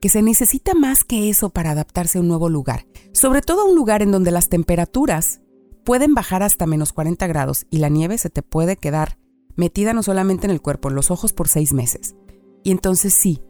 Que 0.00 0.08
se 0.08 0.22
necesita 0.22 0.74
más 0.74 1.02
que 1.02 1.28
eso 1.28 1.50
para 1.50 1.72
adaptarse 1.72 2.18
a 2.18 2.20
un 2.20 2.28
nuevo 2.28 2.48
lugar, 2.48 2.86
sobre 3.12 3.42
todo 3.42 3.62
a 3.62 3.64
un 3.64 3.74
lugar 3.74 4.02
en 4.02 4.12
donde 4.12 4.30
las 4.30 4.48
temperaturas 4.48 5.40
pueden 5.84 6.14
bajar 6.14 6.44
hasta 6.44 6.64
menos 6.64 6.92
40 6.92 7.26
grados 7.26 7.66
y 7.70 7.78
la 7.78 7.88
nieve 7.88 8.18
se 8.18 8.30
te 8.30 8.42
puede 8.42 8.76
quedar 8.76 9.18
metida 9.56 9.92
no 9.94 10.04
solamente 10.04 10.46
en 10.46 10.52
el 10.52 10.62
cuerpo, 10.62 10.90
en 10.90 10.94
los 10.94 11.10
ojos 11.10 11.32
por 11.32 11.48
seis 11.48 11.72
meses. 11.72 12.14
Y 12.62 12.70
entonces 12.70 13.12
sí, 13.12 13.42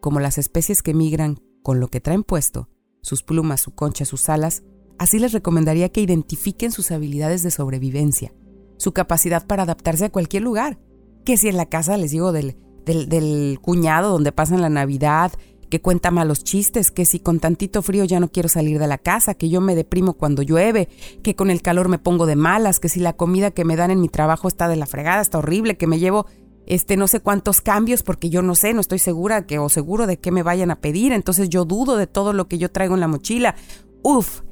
como 0.00 0.18
las 0.18 0.38
especies 0.38 0.82
que 0.82 0.94
migran 0.94 1.40
con 1.62 1.78
lo 1.78 1.88
que 1.88 2.00
traen 2.00 2.22
puesto, 2.22 2.70
sus 3.02 3.22
plumas, 3.22 3.60
su 3.60 3.74
concha, 3.74 4.06
sus 4.06 4.30
alas, 4.30 4.62
Así 4.98 5.18
les 5.18 5.32
recomendaría 5.32 5.88
que 5.88 6.00
identifiquen 6.00 6.72
sus 6.72 6.90
habilidades 6.90 7.42
de 7.42 7.50
sobrevivencia, 7.50 8.32
su 8.76 8.92
capacidad 8.92 9.46
para 9.46 9.64
adaptarse 9.64 10.06
a 10.06 10.10
cualquier 10.10 10.42
lugar. 10.42 10.78
Que 11.24 11.36
si 11.36 11.48
en 11.48 11.56
la 11.56 11.66
casa, 11.66 11.96
les 11.96 12.10
digo, 12.10 12.32
del, 12.32 12.56
del, 12.84 13.58
cuñado 13.60 14.10
donde 14.10 14.32
pasan 14.32 14.60
la 14.60 14.68
Navidad, 14.68 15.32
que 15.70 15.80
cuenta 15.80 16.10
malos 16.10 16.44
chistes, 16.44 16.90
que 16.90 17.06
si 17.06 17.18
con 17.18 17.40
tantito 17.40 17.82
frío 17.82 18.04
ya 18.04 18.20
no 18.20 18.30
quiero 18.30 18.48
salir 18.48 18.78
de 18.78 18.86
la 18.86 18.98
casa, 18.98 19.34
que 19.34 19.48
yo 19.48 19.60
me 19.60 19.74
deprimo 19.74 20.14
cuando 20.14 20.42
llueve, 20.42 20.88
que 21.22 21.34
con 21.34 21.50
el 21.50 21.62
calor 21.62 21.88
me 21.88 21.98
pongo 21.98 22.26
de 22.26 22.36
malas, 22.36 22.78
que 22.78 22.88
si 22.88 23.00
la 23.00 23.14
comida 23.14 23.50
que 23.50 23.64
me 23.64 23.76
dan 23.76 23.90
en 23.90 24.00
mi 24.00 24.08
trabajo 24.08 24.48
está 24.48 24.68
de 24.68 24.76
la 24.76 24.86
fregada, 24.86 25.22
está 25.22 25.38
horrible, 25.38 25.76
que 25.76 25.86
me 25.86 25.98
llevo 25.98 26.26
este 26.66 26.96
no 26.96 27.06
sé 27.08 27.20
cuántos 27.20 27.60
cambios 27.60 28.02
porque 28.02 28.30
yo 28.30 28.40
no 28.40 28.54
sé, 28.54 28.72
no 28.72 28.80
estoy 28.80 28.98
segura 28.98 29.46
que 29.46 29.58
o 29.58 29.68
seguro 29.68 30.06
de 30.06 30.18
qué 30.18 30.30
me 30.30 30.42
vayan 30.42 30.70
a 30.70 30.80
pedir, 30.80 31.12
entonces 31.12 31.48
yo 31.48 31.64
dudo 31.64 31.96
de 31.96 32.06
todo 32.06 32.32
lo 32.32 32.48
que 32.48 32.58
yo 32.58 32.70
traigo 32.70 32.94
en 32.94 33.00
la 33.00 33.08
mochila. 33.08 33.54
Uf, 34.02 34.42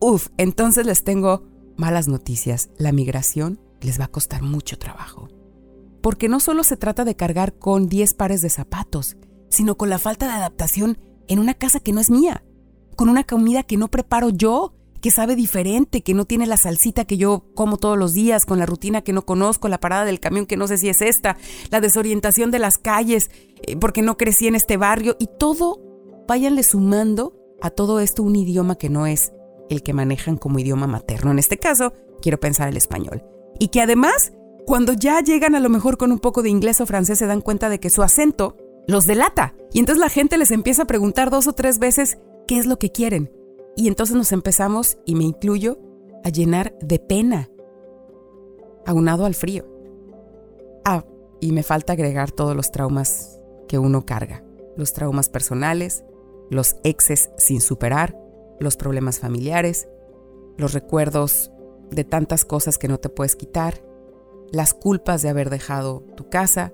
Uf, 0.00 0.28
entonces 0.38 0.86
les 0.86 1.04
tengo 1.04 1.42
malas 1.76 2.08
noticias. 2.08 2.70
La 2.78 2.90
migración 2.90 3.60
les 3.82 4.00
va 4.00 4.04
a 4.04 4.10
costar 4.10 4.42
mucho 4.42 4.78
trabajo. 4.78 5.28
Porque 6.02 6.28
no 6.28 6.40
solo 6.40 6.64
se 6.64 6.78
trata 6.78 7.04
de 7.04 7.16
cargar 7.16 7.58
con 7.58 7.86
10 7.86 8.14
pares 8.14 8.40
de 8.40 8.48
zapatos, 8.48 9.18
sino 9.50 9.76
con 9.76 9.90
la 9.90 9.98
falta 9.98 10.26
de 10.26 10.32
adaptación 10.32 10.98
en 11.28 11.38
una 11.38 11.52
casa 11.52 11.80
que 11.80 11.92
no 11.92 12.00
es 12.00 12.10
mía, 12.10 12.44
con 12.96 13.10
una 13.10 13.24
comida 13.24 13.62
que 13.62 13.76
no 13.76 13.88
preparo 13.88 14.30
yo, 14.30 14.74
que 15.02 15.10
sabe 15.10 15.36
diferente, 15.36 16.02
que 16.02 16.14
no 16.14 16.24
tiene 16.24 16.46
la 16.46 16.56
salsita 16.56 17.04
que 17.04 17.18
yo 17.18 17.44
como 17.54 17.76
todos 17.76 17.98
los 17.98 18.14
días, 18.14 18.46
con 18.46 18.58
la 18.58 18.66
rutina 18.66 19.02
que 19.02 19.12
no 19.12 19.26
conozco, 19.26 19.68
la 19.68 19.80
parada 19.80 20.06
del 20.06 20.20
camión 20.20 20.46
que 20.46 20.56
no 20.56 20.66
sé 20.66 20.78
si 20.78 20.88
es 20.88 21.02
esta, 21.02 21.36
la 21.70 21.80
desorientación 21.80 22.50
de 22.50 22.58
las 22.58 22.78
calles, 22.78 23.30
eh, 23.62 23.76
porque 23.76 24.00
no 24.00 24.16
crecí 24.16 24.46
en 24.46 24.54
este 24.54 24.78
barrio, 24.78 25.16
y 25.18 25.28
todo, 25.38 25.78
váyanle 26.26 26.62
sumando 26.62 27.34
a 27.60 27.68
todo 27.68 28.00
esto 28.00 28.22
un 28.22 28.36
idioma 28.36 28.76
que 28.76 28.88
no 28.88 29.06
es 29.06 29.32
el 29.70 29.82
que 29.82 29.94
manejan 29.94 30.36
como 30.36 30.58
idioma 30.58 30.86
materno. 30.86 31.30
En 31.30 31.38
este 31.38 31.56
caso, 31.56 31.94
quiero 32.20 32.38
pensar 32.38 32.68
el 32.68 32.76
español. 32.76 33.22
Y 33.58 33.68
que 33.68 33.80
además, 33.80 34.32
cuando 34.66 34.92
ya 34.92 35.20
llegan 35.22 35.54
a 35.54 35.60
lo 35.60 35.70
mejor 35.70 35.96
con 35.96 36.12
un 36.12 36.18
poco 36.18 36.42
de 36.42 36.50
inglés 36.50 36.80
o 36.80 36.86
francés, 36.86 37.18
se 37.18 37.26
dan 37.26 37.40
cuenta 37.40 37.68
de 37.70 37.80
que 37.80 37.88
su 37.88 38.02
acento 38.02 38.56
los 38.86 39.06
delata. 39.06 39.54
Y 39.72 39.78
entonces 39.78 40.00
la 40.00 40.10
gente 40.10 40.36
les 40.36 40.50
empieza 40.50 40.82
a 40.82 40.86
preguntar 40.86 41.30
dos 41.30 41.46
o 41.46 41.54
tres 41.54 41.78
veces 41.78 42.18
qué 42.46 42.58
es 42.58 42.66
lo 42.66 42.78
que 42.78 42.92
quieren. 42.92 43.32
Y 43.76 43.88
entonces 43.88 44.16
nos 44.16 44.32
empezamos, 44.32 44.98
y 45.06 45.14
me 45.14 45.24
incluyo, 45.24 45.78
a 46.24 46.28
llenar 46.28 46.74
de 46.80 46.98
pena, 46.98 47.48
aunado 48.84 49.24
al 49.24 49.34
frío. 49.34 49.64
Ah, 50.84 51.04
y 51.40 51.52
me 51.52 51.62
falta 51.62 51.92
agregar 51.92 52.32
todos 52.32 52.56
los 52.56 52.72
traumas 52.72 53.40
que 53.68 53.78
uno 53.78 54.04
carga. 54.04 54.42
Los 54.76 54.92
traumas 54.92 55.28
personales, 55.28 56.04
los 56.50 56.76
exes 56.82 57.30
sin 57.38 57.60
superar, 57.60 58.19
los 58.60 58.76
problemas 58.76 59.18
familiares, 59.18 59.88
los 60.56 60.72
recuerdos 60.72 61.50
de 61.90 62.04
tantas 62.04 62.44
cosas 62.44 62.78
que 62.78 62.86
no 62.86 62.98
te 62.98 63.08
puedes 63.08 63.34
quitar, 63.34 63.82
las 64.52 64.74
culpas 64.74 65.22
de 65.22 65.30
haber 65.30 65.50
dejado 65.50 66.04
tu 66.16 66.28
casa, 66.28 66.72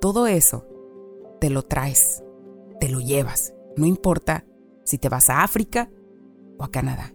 todo 0.00 0.26
eso 0.26 0.66
te 1.40 1.48
lo 1.48 1.62
traes, 1.62 2.22
te 2.80 2.88
lo 2.88 3.00
llevas, 3.00 3.54
no 3.76 3.86
importa 3.86 4.44
si 4.84 4.98
te 4.98 5.08
vas 5.08 5.30
a 5.30 5.42
África 5.42 5.90
o 6.58 6.64
a 6.64 6.70
Canadá. 6.70 7.14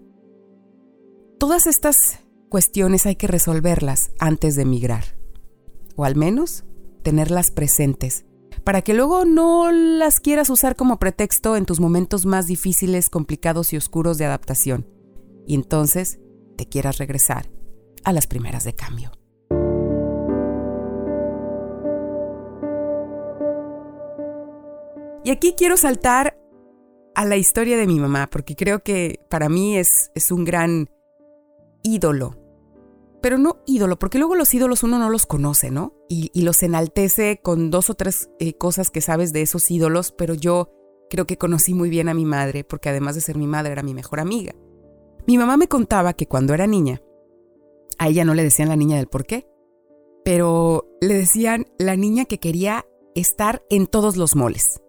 Todas 1.37 1.67
estas 1.67 2.19
cuestiones 2.49 3.05
hay 3.05 3.15
que 3.15 3.27
resolverlas 3.27 4.11
antes 4.19 4.55
de 4.55 4.63
emigrar, 4.63 5.03
o 5.95 6.05
al 6.05 6.15
menos 6.15 6.63
tenerlas 7.03 7.51
presentes 7.51 8.25
para 8.67 8.81
que 8.81 8.93
luego 8.93 9.23
no 9.23 9.71
las 9.71 10.19
quieras 10.19 10.49
usar 10.49 10.75
como 10.75 10.99
pretexto 10.99 11.55
en 11.55 11.65
tus 11.65 11.79
momentos 11.79 12.25
más 12.25 12.47
difíciles, 12.47 13.09
complicados 13.09 13.71
y 13.71 13.77
oscuros 13.77 14.17
de 14.17 14.25
adaptación. 14.25 14.85
Y 15.45 15.55
entonces 15.55 16.19
te 16.57 16.65
quieras 16.67 16.97
regresar 16.97 17.49
a 18.03 18.11
las 18.11 18.27
primeras 18.27 18.65
de 18.65 18.75
cambio. 18.75 19.13
Y 25.23 25.31
aquí 25.31 25.53
quiero 25.57 25.77
saltar 25.77 26.37
a 27.15 27.23
la 27.23 27.37
historia 27.37 27.77
de 27.77 27.87
mi 27.87 28.01
mamá, 28.01 28.27
porque 28.29 28.57
creo 28.57 28.83
que 28.83 29.21
para 29.29 29.47
mí 29.47 29.77
es, 29.77 30.11
un 30.29 30.43
gran 30.43 30.89
ídolo 31.83 32.35
pero 33.21 33.37
no 33.37 33.57
ídolo, 33.65 33.97
porque 33.97 34.19
luego 34.19 34.35
los 34.35 34.53
ídolos 34.53 34.83
uno 34.83 34.99
no 34.99 35.09
los 35.09 35.25
conoce, 35.25 35.71
¿no? 35.71 35.93
Y, 36.07 36.29
los 36.41 36.61
enaltece 36.63 37.39
con 37.41 37.71
dos 37.71 37.89
o 37.89 37.95
tres 37.95 38.29
eh, 38.39 38.53
cosas 38.53 38.89
que 38.91 39.01
sabes 39.01 39.33
de 39.33 39.41
esos 39.41 39.69
ídolos, 39.71 40.11
pero 40.11 40.33
yo 40.33 40.71
creo 41.09 41.25
que 41.25 41.37
conocí 41.37 41.73
muy 41.73 41.89
bien 41.89 42.09
a 42.09 42.13
mi 42.13 42.25
madre, 42.25 42.63
porque 42.63 42.89
además 42.89 43.15
de 43.15 43.21
ser 43.21 43.37
mi 43.37 43.47
madre 43.47 43.71
era 43.71 43.83
mi 43.83 43.93
mejor 43.93 44.19
amiga. 44.19 44.53
Mi 45.25 45.37
mamá 45.37 45.57
me 45.57 45.67
contaba 45.67 46.13
que 46.13 46.27
cuando 46.27 46.53
era 46.53 46.67
niña, 46.67 47.01
a 47.97 48.07
ella 48.07 48.23
no 48.23 48.33
le 48.33 48.43
decían 48.43 48.69
la 48.69 48.75
niña 48.75 48.97
del 48.97 49.07
por 49.07 49.25
qué, 49.25 49.47
pero 50.23 50.87
le 51.01 51.15
decían 51.15 51.65
la 51.79 51.95
niña 51.95 52.25
que 52.25 52.39
quería 52.39 52.85
estar 53.15 53.63
en 53.69 53.87
todos 53.87 54.15
los 54.15 54.35
moles. 54.35 54.81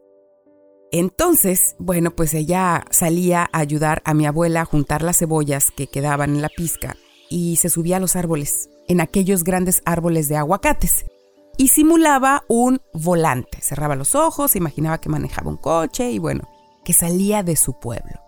Entonces, 0.91 1.77
bueno, 1.79 2.13
pues 2.13 2.35
ella 2.35 2.85
salía 2.91 3.49
a 3.53 3.59
ayudar 3.59 4.03
a 4.05 4.15
mi 4.15 4.27
abuela 4.27 4.63
a 4.63 4.67
juntar 4.67 5.03
las 5.03 5.19
cebollas 5.19 5.71
que 5.71 5.87
quedaban 5.87 6.35
en 6.35 6.43
la 6.43 6.49
pizca 6.49 6.97
y 7.29 7.57
se 7.57 7.69
subía 7.69 7.97
a 7.97 8.01
los 8.01 8.17
árboles, 8.17 8.71
en 8.87 9.01
aquellos 9.01 9.45
grandes 9.45 9.83
árboles 9.85 10.29
de 10.29 10.37
aguacates, 10.37 11.05
y 11.57 11.69
simulaba 11.69 12.45
un 12.49 12.81
volante. 12.95 13.59
Cerraba 13.61 13.97
los 13.97 14.15
ojos, 14.15 14.57
imaginaba 14.57 14.99
que 14.99 15.09
manejaba 15.09 15.51
un 15.51 15.57
coche 15.57 16.11
y 16.11 16.19
bueno, 16.19 16.49
que 16.85 16.93
salía 16.93 17.43
de 17.43 17.57
su 17.57 17.79
pueblo. 17.79 18.21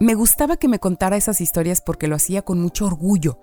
Me 0.00 0.14
gustaba 0.14 0.56
que 0.56 0.68
me 0.68 0.78
contara 0.78 1.16
esas 1.16 1.40
historias 1.40 1.80
porque 1.80 2.06
lo 2.06 2.14
hacía 2.14 2.42
con 2.42 2.60
mucho 2.60 2.86
orgullo, 2.86 3.40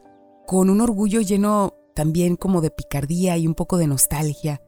con 0.47 0.69
un 0.69 0.79
orgullo 0.79 1.19
lleno 1.19 1.73
también 1.93 2.37
como 2.37 2.61
de 2.61 2.71
picardía 2.71 3.37
y 3.37 3.45
un 3.45 3.55
poco 3.55 3.77
de 3.77 3.87
nostalgia. 3.87 4.61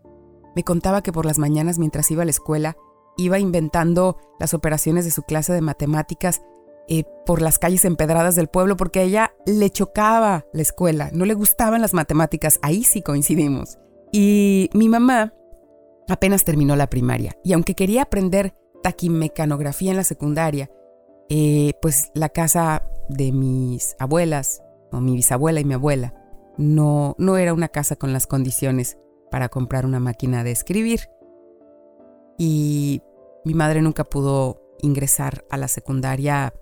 Me 0.54 0.64
contaba 0.64 1.02
que 1.02 1.14
por 1.14 1.26
las 1.26 1.38
mañanas 1.38 1.80
mientras 1.80 2.12
iba 2.12 2.24
a 2.24 2.26
la 2.26 2.32
escuela, 2.32 2.76
iba 3.16 3.40
inventando 3.40 4.18
las 4.40 4.54
operaciones 4.54 5.06
de 5.06 5.12
su 5.12 5.24
clase 5.24 5.54
de 5.54 5.62
matemáticas 5.62 6.42
eh, 6.90 7.04
por 7.26 7.42
las 7.42 7.60
calles 7.60 7.84
empedradas 7.86 8.36
del 8.36 8.48
pueblo 8.48 8.78
porque 8.78 9.00
a 9.00 9.04
ella 9.04 9.34
le 9.46 9.70
chocaba 9.70 10.46
la 10.54 10.62
escuela, 10.62 11.10
no 11.14 11.26
le 11.26 11.34
gustaban 11.34 11.82
las 11.82 11.94
matemáticas, 11.94 12.60
ahí 12.62 12.84
sí 12.84 13.02
coincidimos. 13.02 13.78
Y 14.12 14.70
mi 14.74 14.88
mamá 14.88 15.34
apenas 16.08 16.46
terminó 16.46 16.76
la 16.78 16.88
primaria 16.88 17.36
y 17.44 17.54
aunque 17.54 17.76
quería 17.76 18.04
aprender 18.04 18.56
taquimecanografía 18.84 19.92
en 19.92 19.98
la 19.98 20.06
secundaria, 20.06 20.72
eh, 21.30 21.74
pues 21.82 22.10
la 22.14 22.30
casa 22.30 22.84
de 23.10 23.34
mis 23.34 23.96
abuelas, 24.00 24.64
o 24.92 25.02
mi 25.02 25.16
bisabuela 25.16 25.60
y 25.60 25.66
mi 25.66 25.74
abuela, 25.74 26.14
no, 26.58 27.16
no 27.18 27.38
era 27.38 27.54
una 27.54 27.68
casa 27.68 27.98
con 27.98 28.14
las 28.14 28.28
condiciones 28.28 28.98
para 29.30 29.50
comprar 29.50 29.86
una 29.86 30.00
máquina 30.00 30.46
de 30.46 30.52
escribir. 30.52 31.10
Y 32.38 33.02
mi 33.44 33.54
madre 33.54 33.82
nunca 33.82 34.06
pudo 34.06 34.62
ingresar 34.82 35.44
a 35.50 35.58
la 35.58 35.68
secundaria 35.68 36.54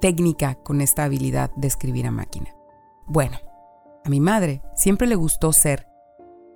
técnica 0.00 0.56
con 0.56 0.80
esta 0.80 1.04
habilidad 1.04 1.50
de 1.56 1.68
escribir 1.68 2.06
a 2.06 2.10
máquina. 2.10 2.54
Bueno, 3.06 3.38
a 4.04 4.08
mi 4.10 4.20
madre 4.20 4.62
siempre 4.74 5.06
le 5.06 5.14
gustó 5.14 5.52
ser 5.52 5.88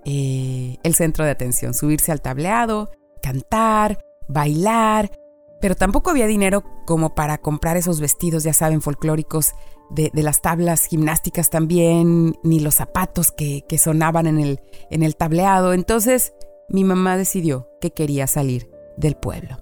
eh, 0.04 0.78
el 0.82 0.94
centro 0.94 1.24
de 1.24 1.30
atención, 1.30 1.74
subirse 1.74 2.12
al 2.12 2.20
tableado, 2.20 2.90
cantar, 3.22 3.98
bailar, 4.28 5.10
pero 5.60 5.76
tampoco 5.76 6.10
había 6.10 6.26
dinero 6.26 6.64
como 6.86 7.14
para 7.14 7.38
comprar 7.38 7.76
esos 7.76 8.00
vestidos, 8.00 8.42
ya 8.42 8.52
saben, 8.52 8.82
folclóricos 8.82 9.54
de, 9.90 10.10
las 10.14 10.40
tablas 10.40 10.86
gimnásticas 10.86 11.50
también, 11.50 12.36
ni 12.42 12.58
los 12.58 12.74
zapatos 12.74 13.30
que, 13.30 13.64
que 13.68 13.78
sonaban 13.78 14.26
en 14.26 14.38
el, 14.40 14.60
en 14.90 15.02
el 15.02 15.16
tableado. 15.16 15.72
Entonces 15.72 16.32
mi 16.68 16.82
mamá 16.82 17.16
decidió 17.16 17.68
que 17.80 17.92
quería 17.92 18.26
salir 18.26 18.70
del 18.96 19.14
pueblo. 19.14 19.58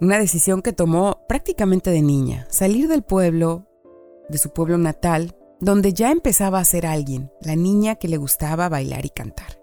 Una 0.00 0.18
decisión 0.18 0.62
que 0.62 0.72
tomó 0.72 1.26
prácticamente 1.28 1.90
de 1.90 2.00
niña, 2.00 2.46
salir 2.48 2.88
del 2.88 3.02
pueblo, 3.02 3.66
de 4.30 4.38
su 4.38 4.50
pueblo 4.50 4.78
natal, 4.78 5.36
donde 5.60 5.92
ya 5.92 6.10
empezaba 6.10 6.58
a 6.58 6.64
ser 6.64 6.86
alguien, 6.86 7.30
la 7.42 7.54
niña 7.54 7.96
que 7.96 8.08
le 8.08 8.16
gustaba 8.16 8.70
bailar 8.70 9.04
y 9.04 9.10
cantar. 9.10 9.60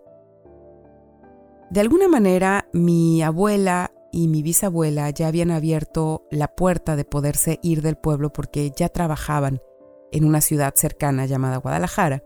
De 1.72 1.80
alguna 1.80 2.08
manera, 2.08 2.70
mi 2.72 3.24
abuela 3.24 3.92
y 4.12 4.28
mi 4.28 4.44
bisabuela 4.44 5.10
ya 5.10 5.28
habían 5.28 5.52
abierto 5.52 6.28
la 6.30 6.48
puerta 6.48 6.96
de 6.96 7.04
poderse 7.04 7.60
ir 7.64 7.82
del 7.82 7.98
pueblo 7.98 8.32
porque 8.32 8.72
ya 8.76 8.90
trabajaban 8.90 9.60
en 10.12 10.24
una 10.24 10.42
ciudad 10.42 10.74
cercana 10.76 11.26
llamada 11.26 11.58
Guadalajara. 11.58 12.24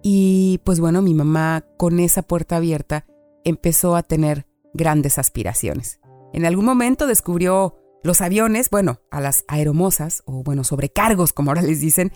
Y 0.00 0.60
pues 0.64 0.80
bueno, 0.80 1.02
mi 1.02 1.12
mamá 1.12 1.66
con 1.76 2.00
esa 2.00 2.22
puerta 2.22 2.56
abierta 2.56 3.04
empezó 3.44 3.96
a 3.96 4.02
tener 4.02 4.46
grandes 4.74 5.18
aspiraciones. 5.18 6.01
En 6.32 6.46
algún 6.46 6.64
momento 6.64 7.06
descubrió 7.06 7.76
los 8.02 8.20
aviones, 8.20 8.70
bueno, 8.70 9.00
a 9.10 9.20
las 9.20 9.44
aeromosas, 9.48 10.22
o 10.26 10.42
bueno, 10.42 10.64
sobrecargos, 10.64 11.32
como 11.32 11.50
ahora 11.50 11.62
les 11.62 11.80
dicen, 11.80 12.12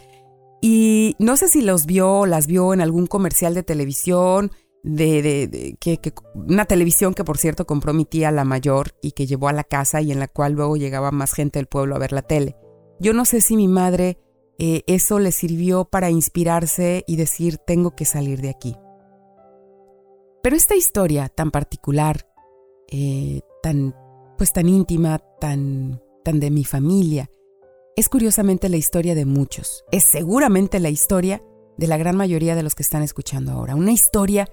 y 0.60 1.14
no 1.18 1.36
sé 1.36 1.48
si 1.48 1.62
los 1.62 1.86
vio 1.86 2.26
las 2.26 2.46
vio 2.46 2.74
en 2.74 2.80
algún 2.80 3.06
comercial 3.06 3.54
de 3.54 3.62
televisión, 3.62 4.50
de, 4.82 5.76
que, 5.80 6.12
una 6.34 6.64
televisión 6.64 7.12
que 7.12 7.24
por 7.24 7.38
cierto 7.38 7.66
compró 7.66 7.92
mi 7.92 8.04
tía 8.04 8.30
la 8.30 8.44
mayor 8.44 8.94
y 9.02 9.12
que 9.12 9.26
llevó 9.26 9.48
a 9.48 9.52
la 9.52 9.64
casa 9.64 10.00
y 10.00 10.12
en 10.12 10.20
la 10.20 10.28
cual 10.28 10.52
luego 10.52 10.76
llegaba 10.76 11.10
más 11.10 11.32
gente 11.32 11.58
del 11.58 11.66
pueblo 11.66 11.96
a 11.96 11.98
ver 11.98 12.12
la 12.12 12.22
tele. 12.22 12.56
Yo 13.00 13.12
no 13.12 13.24
sé 13.24 13.40
si 13.40 13.56
mi 13.56 13.68
madre 13.68 14.18
eh, 14.58 14.82
eso 14.86 15.18
le 15.18 15.32
sirvió 15.32 15.84
para 15.84 16.10
inspirarse 16.10 17.04
y 17.06 17.16
decir 17.16 17.58
tengo 17.58 17.96
que 17.96 18.04
salir 18.04 18.40
de 18.40 18.50
aquí. 18.50 18.76
Pero 20.42 20.54
esta 20.54 20.76
historia 20.76 21.28
tan 21.28 21.50
particular, 21.50 22.28
eh, 22.88 23.40
tan 23.62 23.94
pues 24.36 24.52
tan 24.52 24.68
íntima, 24.68 25.18
tan 25.40 26.00
tan 26.26 26.40
de 26.40 26.50
mi 26.50 26.64
familia, 26.64 27.30
es 27.94 28.08
curiosamente 28.08 28.68
la 28.68 28.76
historia 28.76 29.14
de 29.14 29.24
muchos. 29.24 29.84
Es 29.92 30.02
seguramente 30.10 30.80
la 30.80 30.90
historia 30.90 31.40
de 31.78 31.86
la 31.86 31.96
gran 31.96 32.16
mayoría 32.16 32.56
de 32.56 32.64
los 32.64 32.74
que 32.74 32.82
están 32.82 33.04
escuchando 33.04 33.52
ahora. 33.52 33.76
Una 33.76 33.92
historia 33.92 34.48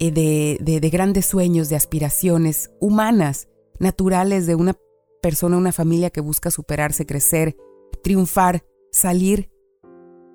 eh, 0.00 0.10
de, 0.10 0.58
de, 0.60 0.90
grandes 0.90 1.26
sueños, 1.26 1.68
de 1.68 1.76
aspiraciones 1.76 2.72
humanas, 2.80 3.46
naturales 3.78 4.48
de 4.48 4.56
una 4.56 4.76
persona, 5.22 5.56
una 5.56 5.70
familia 5.70 6.10
que 6.10 6.20
busca 6.20 6.50
superarse, 6.50 7.06
crecer, 7.06 7.56
triunfar, 8.02 8.64
salir 8.90 9.48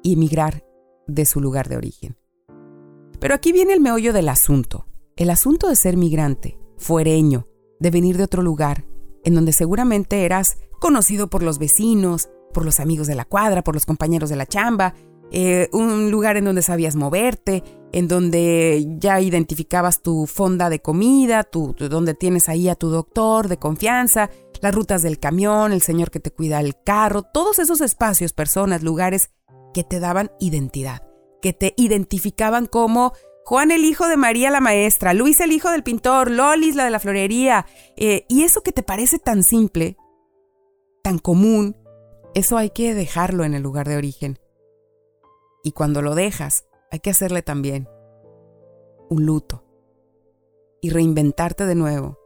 y 0.04 0.14
emigrar 0.14 0.66
de 1.06 1.26
su 1.26 1.42
lugar 1.42 1.68
de 1.68 1.76
origen. 1.76 2.16
Pero 3.20 3.36
aquí 3.36 3.52
viene 3.52 3.74
el 3.74 3.82
meollo 3.82 4.14
del 4.14 4.30
asunto. 4.30 4.88
El 5.18 5.32
asunto 5.32 5.68
de 5.68 5.76
ser 5.76 5.98
migrante, 5.98 6.58
fuereño, 6.78 7.48
de 7.80 7.92
venir 7.92 8.18
de 8.18 8.24
otro 8.24 8.42
lugar, 8.42 8.86
en 9.24 9.36
donde 9.36 9.54
seguramente 9.54 10.26
eras 10.26 10.58
conocido 10.80 11.30
por 11.30 11.44
los 11.44 11.60
vecinos, 11.60 12.30
por 12.54 12.66
los 12.66 12.80
amigos 12.80 13.08
de 13.08 13.16
la 13.16 13.26
cuadra, 13.26 13.64
por 13.64 13.76
los 13.76 13.86
compañeros 13.86 14.30
de 14.30 14.36
la 14.36 14.46
chamba, 14.46 14.94
eh, 15.32 15.70
un 15.74 16.10
lugar 16.10 16.38
en 16.38 16.46
donde 16.46 16.62
sabías 16.62 16.96
moverte, 16.96 17.64
en 17.92 18.08
donde 18.08 18.86
ya 18.98 19.20
identificabas 19.20 20.02
tu 20.02 20.26
fonda 20.26 20.70
de 20.70 20.80
comida, 20.80 21.44
tu, 21.44 21.76
donde 21.78 22.14
tienes 22.14 22.48
ahí 22.48 22.70
a 22.70 22.76
tu 22.76 22.90
doctor 22.90 23.48
de 23.48 23.58
confianza, 23.58 24.30
las 24.62 24.74
rutas 24.74 25.04
del 25.04 25.20
camión, 25.20 25.72
el 25.74 25.82
señor 25.82 26.12
que 26.12 26.20
te 26.20 26.32
cuida 26.32 26.60
el 26.60 26.76
carro, 26.84 27.24
todos 27.24 27.60
esos 27.60 27.82
espacios, 27.82 28.34
personas, 28.34 28.84
lugares 28.84 29.30
que 29.74 29.84
te 29.84 30.00
daban 30.00 30.32
identidad, 30.40 31.04
que 31.42 31.54
te 31.54 31.74
identificaban 31.78 32.66
como 32.66 33.14
Juan 33.48 33.72
el 33.72 33.86
hijo 33.86 34.10
de 34.10 34.18
María 34.18 34.52
la 34.52 34.60
maestra, 34.60 35.14
Luis 35.14 35.40
el 35.40 35.54
hijo 35.54 35.72
del 35.72 35.82
pintor, 35.82 36.30
Lolis 36.30 36.76
la 36.76 36.84
de 36.84 36.90
la 36.90 37.00
florería, 37.00 37.66
eh, 37.96 38.26
y 38.28 38.44
eso 38.44 38.60
que 38.60 38.74
te 38.74 38.84
parece 38.84 39.20
tan 39.20 39.42
simple, 39.42 39.96
tan 41.02 41.18
común, 41.18 41.78
eso 42.36 42.58
hay 42.58 42.72
que 42.72 42.94
dejarlo 42.94 43.46
en 43.46 43.54
el 43.54 43.64
lugar 43.64 43.88
de 43.88 43.96
origen. 43.96 44.38
Y 45.64 45.72
cuando 45.72 46.02
lo 46.02 46.14
dejas, 46.14 46.66
hay 46.92 47.00
que 47.00 47.10
hacerle 47.10 47.42
también 47.42 47.88
un 49.10 49.26
luto 49.26 49.64
y 50.82 50.90
reinventarte 50.90 51.66
de 51.66 51.76
nuevo 51.76 52.20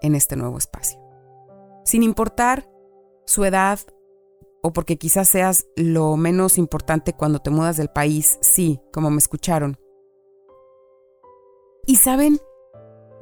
en 0.00 0.14
este 0.14 0.36
nuevo 0.36 0.56
espacio. 0.56 0.98
Sin 1.84 2.02
importar 2.02 2.66
su 3.26 3.44
edad 3.44 3.78
o 4.62 4.72
porque 4.72 4.96
quizás 4.96 5.28
seas 5.28 5.66
lo 5.76 6.16
menos 6.16 6.56
importante 6.56 7.12
cuando 7.12 7.40
te 7.40 7.50
mudas 7.50 7.76
del 7.76 7.90
país, 7.90 8.38
sí, 8.40 8.80
como 8.90 9.10
me 9.10 9.18
escucharon. 9.18 9.81
Y 11.86 11.96
saben, 11.96 12.38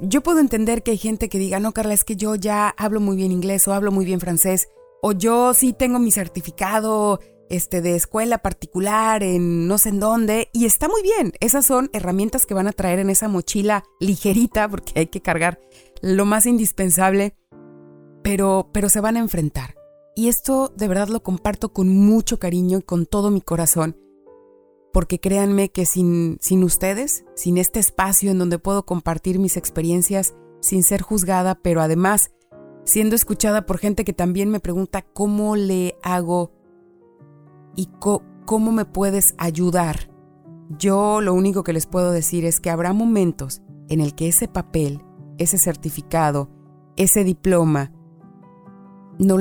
yo 0.01 0.23
puedo 0.23 0.38
entender 0.38 0.83
que 0.83 0.92
hay 0.92 0.99
gente 0.99 1.29
que 1.29 1.38
diga, 1.38 1.61
no, 1.61 1.73
Carla, 1.73 1.94
es 1.94 2.05
que 2.05 2.16
yo 2.16 2.35
ya 2.35 2.68
hablo 2.68 3.01
muy 3.01 3.16
bien 3.16 3.33
inglés 3.33 3.66
o 3.66 3.73
hablo 3.73 3.90
muy 3.90 4.05
bien 4.05 4.20
francés 4.20 4.68
o 5.03 5.12
yo 5.12 5.55
sí 5.55 5.73
tengo 5.73 5.99
mi 5.99 6.11
certificado 6.11 7.20
este, 7.49 7.81
de 7.81 7.96
escuela 7.96 8.38
particular 8.38 9.23
en 9.23 9.66
no 9.66 9.79
sé 9.79 9.88
en 9.88 10.01
dónde, 10.01 10.49
y 10.53 10.66
está 10.66 10.88
muy 10.88 11.03
bien. 11.03 11.33
Esas 11.40 11.66
son 11.66 11.90
herramientas 11.92 12.46
que 12.46 12.55
van 12.55 12.68
a 12.68 12.73
traer 12.73 13.01
en 13.01 13.11
esa 13.11 13.29
mochila 13.29 13.85
ligerita, 13.99 14.68
porque 14.68 15.01
hay 15.01 15.07
que 15.09 15.20
cargar 15.20 15.61
lo 16.01 16.25
más 16.25 16.46
indispensable, 16.46 17.35
pero, 18.23 18.70
pero 18.73 18.88
se 18.88 19.01
van 19.01 19.16
a 19.16 19.20
enfrentar. 19.20 19.75
Y 20.14 20.29
esto 20.29 20.73
de 20.77 20.88
verdad 20.88 21.09
lo 21.09 21.23
comparto 21.23 21.73
con 21.73 21.88
mucho 21.88 22.38
cariño 22.38 22.79
y 22.79 22.83
con 22.83 23.07
todo 23.07 23.31
mi 23.31 23.40
corazón, 23.40 23.96
porque 24.92 25.20
créanme 25.20 25.70
que 25.70 25.87
sin, 25.87 26.38
sin 26.40 26.64
ustedes, 26.64 27.24
sin 27.35 27.59
este 27.59 27.81
espacio 27.81 28.31
en 28.31 28.38
donde 28.38 28.59
puedo 28.59 28.85
compartir 28.85 29.38
mis 29.38 29.57
experiencias 29.57 30.35
sin 30.61 30.83
ser 30.83 31.03
juzgada, 31.03 31.55
pero 31.55 31.81
además 31.81 32.31
siendo 32.85 33.14
escuchada 33.14 33.66
por 33.66 33.79
gente 33.79 34.05
que 34.05 34.12
también 34.12 34.50
me 34.50 34.61
pregunta 34.61 35.03
cómo 35.03 35.57
le 35.57 35.96
hago 36.03 36.53
y 37.76 37.88
cómo 38.44 38.72
me 38.72 38.85
puedes 38.85 39.35
ayudar. 39.38 40.11
Yo 40.79 41.20
lo 41.20 41.35
único 41.35 41.62
que 41.62 41.72
les 41.72 41.87
puedo 41.87 42.11
decir 42.11 42.44
es 42.44 42.61
que 42.61 42.70
habrá 42.70 42.92
momentos 42.92 43.62
en 43.88 44.00
el 44.00 44.14
que 44.14 44.29
ese 44.29 44.48
papel, 44.48 45.03
ese 45.38 45.59
certificado, 45.59 46.50
ese 46.96 47.24
diploma 47.24 47.92
no, 49.18 49.38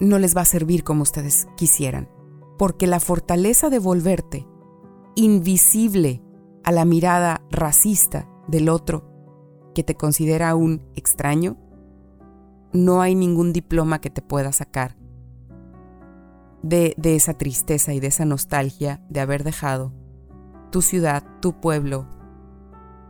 no 0.00 0.18
les 0.18 0.36
va 0.36 0.42
a 0.42 0.46
servir 0.46 0.84
como 0.84 1.02
ustedes 1.02 1.48
quisieran, 1.56 2.08
porque 2.58 2.86
la 2.86 3.00
fortaleza 3.00 3.70
de 3.70 3.78
volverte 3.78 4.46
invisible 5.14 6.22
a 6.64 6.72
la 6.72 6.84
mirada 6.84 7.42
racista 7.50 8.28
del 8.48 8.68
otro 8.68 9.08
que 9.74 9.82
te 9.82 9.94
considera 9.94 10.54
un 10.54 10.82
extraño, 10.94 11.56
no 12.72 13.00
hay 13.00 13.14
ningún 13.14 13.52
diploma 13.52 14.00
que 14.00 14.10
te 14.10 14.22
pueda 14.22 14.52
sacar 14.52 14.96
de, 16.62 16.94
de, 16.96 17.16
esa 17.16 17.34
tristeza 17.34 17.94
y 17.94 18.00
de 18.00 18.08
esa 18.08 18.24
nostalgia 18.24 19.02
de 19.08 19.20
haber 19.20 19.44
dejado 19.44 19.92
tu 20.70 20.82
ciudad, 20.82 21.24
tu 21.40 21.60
pueblo, 21.60 22.06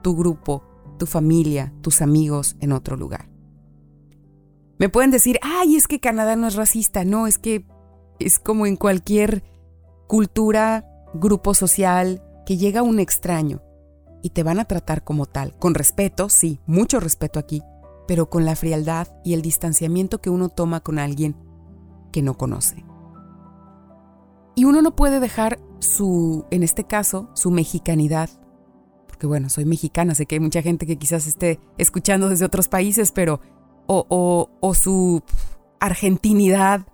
tu 0.03 0.17
grupo, 0.17 0.65
tu 0.99 1.07
familia, 1.07 1.73
tus 1.81 2.01
amigos 2.01 2.57
en 2.61 2.73
otro 2.73 2.97
lugar. 2.97 3.29
Me 4.79 4.89
pueden 4.89 5.11
decir, 5.11 5.39
ay, 5.43 5.77
es 5.77 5.87
que 5.87 6.01
Canadá 6.01 6.37
no 6.37 6.47
es 6.47 6.55
racista. 6.55 7.05
No, 7.05 7.27
es 7.27 7.37
que 7.37 7.67
es 8.19 8.39
como 8.39 8.65
en 8.65 8.77
cualquier 8.77 9.45
cultura, 10.07 10.90
grupo 11.15 11.55
social, 11.55 12.23
que 12.47 12.57
llega 12.57 12.83
un 12.83 12.99
extraño 12.99 13.63
y 14.23 14.31
te 14.31 14.43
van 14.43 14.59
a 14.59 14.65
tratar 14.65 15.05
como 15.05 15.27
tal, 15.27 15.57
con 15.59 15.75
respeto, 15.75 16.29
sí, 16.29 16.61
mucho 16.67 17.01
respeto 17.01 17.39
aquí, 17.39 17.63
pero 18.07 18.29
con 18.29 18.45
la 18.45 18.57
frialdad 18.57 19.09
y 19.25 19.35
el 19.35 19.43
distanciamiento 19.43 20.21
que 20.21 20.31
uno 20.31 20.49
toma 20.49 20.81
con 20.81 20.99
alguien 20.99 21.37
que 22.13 22.23
no 22.23 22.37
conoce. 22.37 22.85
Y 24.55 24.65
uno 24.65 24.83
no 24.83 24.97
puede 24.97 25.21
dejar 25.21 25.61
su, 25.79 26.45
en 26.51 26.63
este 26.63 26.85
caso, 26.85 27.31
su 27.35 27.51
mexicanidad, 27.51 28.29
porque 29.07 29.27
bueno, 29.27 29.49
soy 29.49 29.65
mexicana, 29.65 30.15
sé 30.15 30.27
que 30.27 30.37
hay 30.37 30.41
mucha 30.41 30.63
gente 30.63 30.87
que 30.87 30.99
quizás 30.99 31.27
esté 31.27 31.61
escuchando 31.79 32.29
desde 32.29 32.45
otros 32.45 32.69
países, 32.69 33.13
pero 33.13 33.41
o, 33.87 34.49
o, 34.61 34.75
su 34.75 35.23
argentinidad 35.81 36.87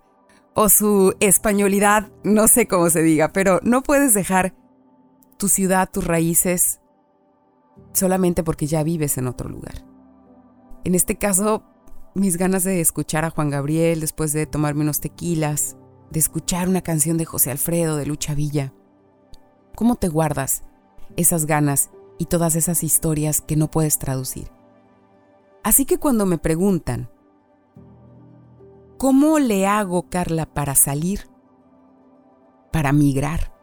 o 0.59 0.69
su 0.69 1.15
españolidad, 1.19 2.09
no 2.23 2.47
sé 2.47 2.67
cómo 2.67 2.89
se 2.89 3.03
diga, 3.03 3.31
pero 3.31 3.59
no 3.61 3.83
puedes 3.83 4.15
dejar 4.15 4.55
tu 5.37 5.49
ciudad, 5.49 5.87
tus 5.87 6.03
raíces, 6.03 6.81
solamente 7.93 8.43
porque 8.43 8.65
ya 8.65 8.81
vives 8.81 9.19
en 9.19 9.27
otro 9.27 9.49
lugar. 9.49 9.85
En 10.83 10.95
este 10.95 11.15
caso, 11.15 11.63
mis 12.15 12.37
ganas 12.37 12.63
de 12.63 12.81
escuchar 12.81 13.23
a 13.23 13.29
Juan 13.29 13.51
Gabriel 13.51 13.99
después 13.99 14.33
de 14.33 14.47
tomarme 14.47 14.81
unos 14.81 14.99
tequilas, 14.99 15.77
de 16.09 16.17
escuchar 16.17 16.67
una 16.67 16.81
canción 16.81 17.19
de 17.19 17.25
José 17.25 17.51
Alfredo, 17.51 17.95
de 17.95 18.07
Lucha 18.07 18.33
Villa. 18.33 18.73
¿Cómo 19.75 19.93
te 19.93 20.07
guardas 20.07 20.63
esas 21.17 21.45
ganas 21.45 21.91
y 22.17 22.25
todas 22.25 22.55
esas 22.55 22.83
historias 22.83 23.41
que 23.41 23.57
no 23.57 23.69
puedes 23.69 23.99
traducir? 23.99 24.49
Así 25.63 25.85
que 25.85 25.99
cuando 25.99 26.25
me 26.25 26.39
preguntan, 26.39 27.11
¿cómo 28.97 29.39
le 29.39 29.67
hago, 29.67 30.09
Carla, 30.09 30.45
para 30.45 30.75
salir? 30.75 31.29
Para 32.71 32.91
migrar. 32.91 33.53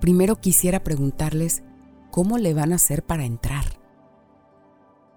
Primero 0.00 0.36
quisiera 0.36 0.82
preguntarles, 0.82 1.62
¿cómo 2.10 2.38
le 2.38 2.54
van 2.54 2.72
a 2.72 2.76
hacer 2.76 3.04
para 3.04 3.24
entrar? 3.24 3.64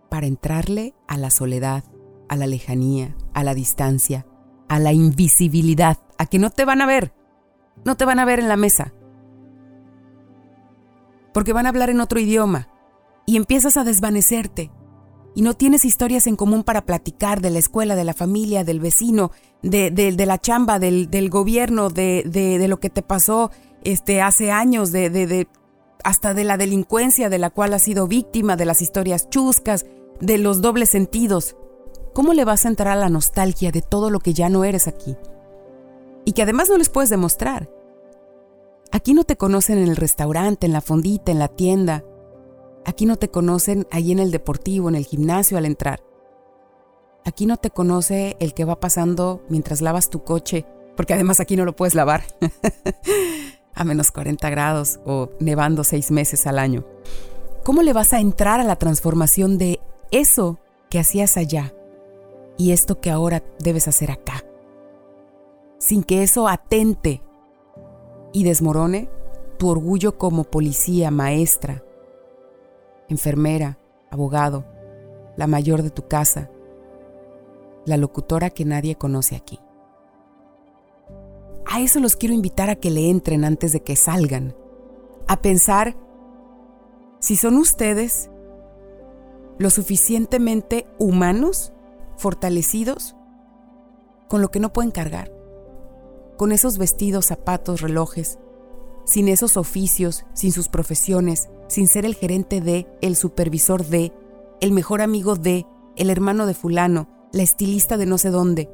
Para 0.10 0.28
entrarle 0.28 0.96
a 1.08 1.18
la 1.18 1.30
soledad, 1.30 1.84
a 2.30 2.36
la 2.36 2.48
lejanía, 2.48 3.16
a 3.34 3.44
la 3.44 3.54
distancia, 3.54 4.26
a 4.70 4.80
la 4.80 4.94
invisibilidad, 4.94 5.98
a 6.18 6.26
que 6.26 6.40
no 6.40 6.50
te 6.50 6.66
van 6.66 6.82
a 6.82 6.86
ver, 6.86 7.14
no 7.86 7.96
te 7.96 8.06
van 8.06 8.20
a 8.20 8.26
ver 8.26 8.40
en 8.40 8.48
la 8.48 8.58
mesa, 8.58 8.94
porque 11.34 11.54
van 11.54 11.66
a 11.66 11.70
hablar 11.70 11.90
en 11.90 12.02
otro 12.02 12.20
idioma 12.20 12.68
y 13.26 13.38
empiezas 13.38 13.78
a 13.78 13.84
desvanecerte 13.84 14.72
y 15.36 15.42
no 15.42 15.54
tienes 15.54 15.86
historias 15.86 16.28
en 16.28 16.36
común 16.36 16.64
para 16.64 16.86
platicar 16.86 17.42
de 17.42 17.52
la 17.52 17.60
escuela, 17.60 17.96
de 17.96 18.04
la 18.04 18.14
familia, 18.14 18.64
del 18.64 18.80
vecino, 18.80 19.32
de, 19.62 20.26
la 20.26 20.38
chamba, 20.40 20.80
del, 20.80 21.30
gobierno, 21.30 21.90
de, 21.90 22.66
lo 22.68 22.80
que 22.80 22.90
te 22.90 23.02
pasó 23.02 23.52
este, 23.84 24.22
hace 24.22 24.52
años, 24.52 24.92
hasta 26.04 26.34
de 26.34 26.44
la 26.44 26.58
delincuencia 26.58 27.30
de 27.30 27.38
la 27.38 27.50
cual 27.50 27.74
has 27.74 27.84
sido 27.84 28.08
víctima, 28.08 28.56
de 28.56 28.66
las 28.66 28.82
historias 28.82 29.30
chuscas, 29.30 29.86
de 30.20 30.38
los 30.38 30.62
dobles 30.62 30.90
sentidos. 30.90 31.56
¿Cómo 32.14 32.34
le 32.34 32.46
vas 32.46 32.66
a 32.66 32.70
entrar 32.70 32.98
a 32.98 33.02
la 33.02 33.10
nostalgia 33.10 33.72
de 33.72 33.82
todo 33.82 34.10
lo 34.10 34.20
que 34.20 34.34
ya 34.34 34.50
no 34.50 34.64
eres 34.64 34.88
aquí? 34.88 35.16
Y 36.26 36.32
que 36.32 36.42
además 36.42 36.70
no 36.70 36.78
les 36.78 36.90
puedes 36.90 37.10
demostrar. 37.10 37.70
Aquí 38.92 39.14
no 39.14 39.24
te 39.24 39.38
conocen 39.38 39.78
en 39.78 39.88
el 39.88 39.96
restaurante, 39.96 40.66
en 40.66 40.74
la 40.74 40.82
fondita, 40.82 41.32
en 41.32 41.40
la 41.40 41.48
tienda. 41.48 42.04
Aquí 42.88 43.06
no 43.06 43.18
te 43.18 43.30
conocen 43.30 43.86
ahí 43.92 44.14
en 44.14 44.20
el 44.20 44.32
deportivo, 44.32 44.88
en 44.88 44.96
el 44.96 45.06
gimnasio 45.06 45.58
al 45.58 45.66
entrar. 45.66 46.02
Aquí 47.26 47.46
no 47.46 47.58
te 47.58 47.70
conoce 47.70 48.38
el 48.40 48.54
que 48.54 48.64
va 48.64 48.80
pasando 48.80 49.44
mientras 49.50 49.82
lavas 49.82 50.10
tu 50.10 50.24
coche, 50.24 50.66
porque 50.96 51.14
además 51.14 51.42
aquí 51.42 51.58
no 51.58 51.66
lo 51.66 51.76
puedes 51.76 51.96
lavar 51.96 52.24
a 53.76 53.84
menos 53.84 54.10
40 54.12 54.50
grados 54.50 55.02
o 55.06 55.30
nevando 55.42 55.84
seis 55.84 56.12
meses 56.12 56.48
al 56.48 56.58
año. 56.58 56.86
¿Cómo 57.66 57.82
le 57.82 57.92
vas 57.92 58.14
a 58.14 58.22
entrar 58.22 58.62
a 58.62 58.64
la 58.64 58.78
transformación 58.78 59.58
de 59.58 59.82
eso 60.12 60.58
que 60.90 61.00
hacías 61.00 61.36
allá 61.36 61.74
y 62.58 62.72
esto 62.72 63.02
que 63.02 63.12
ahora 63.12 63.44
debes 63.60 63.90
hacer 63.90 64.12
acá? 64.12 64.46
Sin 65.78 66.04
que 66.04 66.24
eso 66.24 66.48
atente 66.48 67.22
y 68.32 68.46
desmorone 68.46 69.10
tu 69.58 69.68
orgullo 69.68 70.18
como 70.18 70.46
policía, 70.46 71.12
maestra, 71.12 71.84
enfermera, 73.10 73.80
abogado, 74.10 74.66
la 75.36 75.48
mayor 75.48 75.84
de 75.84 75.90
tu 75.90 76.08
casa, 76.08 76.50
la 77.86 77.98
locutora 77.98 78.50
que 78.50 78.66
nadie 78.66 78.96
conoce 78.96 79.36
aquí. 79.36 79.60
A 81.66 81.82
eso 81.82 82.00
los 82.00 82.16
quiero 82.16 82.34
invitar 82.34 82.70
a 82.70 82.76
que 82.76 82.92
le 82.92 83.10
entren 83.10 83.46
antes 83.46 83.72
de 83.74 83.82
que 83.82 83.96
salgan, 83.96 84.56
a 85.28 85.42
pensar 85.42 85.96
si 87.20 87.36
son 87.36 87.58
ustedes 87.58 88.30
lo 89.58 89.70
suficientemente 89.70 90.88
humanos, 90.98 91.74
fortalecidos, 92.18 93.16
con 94.28 94.42
lo 94.42 94.50
que 94.50 94.60
no 94.60 94.74
pueden 94.74 94.92
cargar 94.92 95.38
con 96.38 96.52
esos 96.52 96.78
vestidos, 96.78 97.26
zapatos, 97.26 97.82
relojes, 97.82 98.40
sin 99.06 99.28
esos 99.28 99.58
oficios, 99.58 100.26
sin 100.34 100.52
sus 100.52 100.70
profesiones, 100.70 101.50
sin 101.68 101.88
ser 101.88 102.06
el 102.06 102.16
gerente 102.16 102.62
de, 102.62 102.88
el 103.02 103.16
supervisor 103.16 103.86
de, 103.86 104.14
el 104.62 104.72
mejor 104.72 105.02
amigo 105.02 105.36
de, 105.36 105.66
el 105.96 106.10
hermano 106.10 106.46
de 106.46 106.54
fulano, 106.54 107.08
la 107.32 107.44
estilista 107.44 107.98
de 107.98 108.06
no 108.06 108.18
sé 108.18 108.30
dónde. 108.30 108.70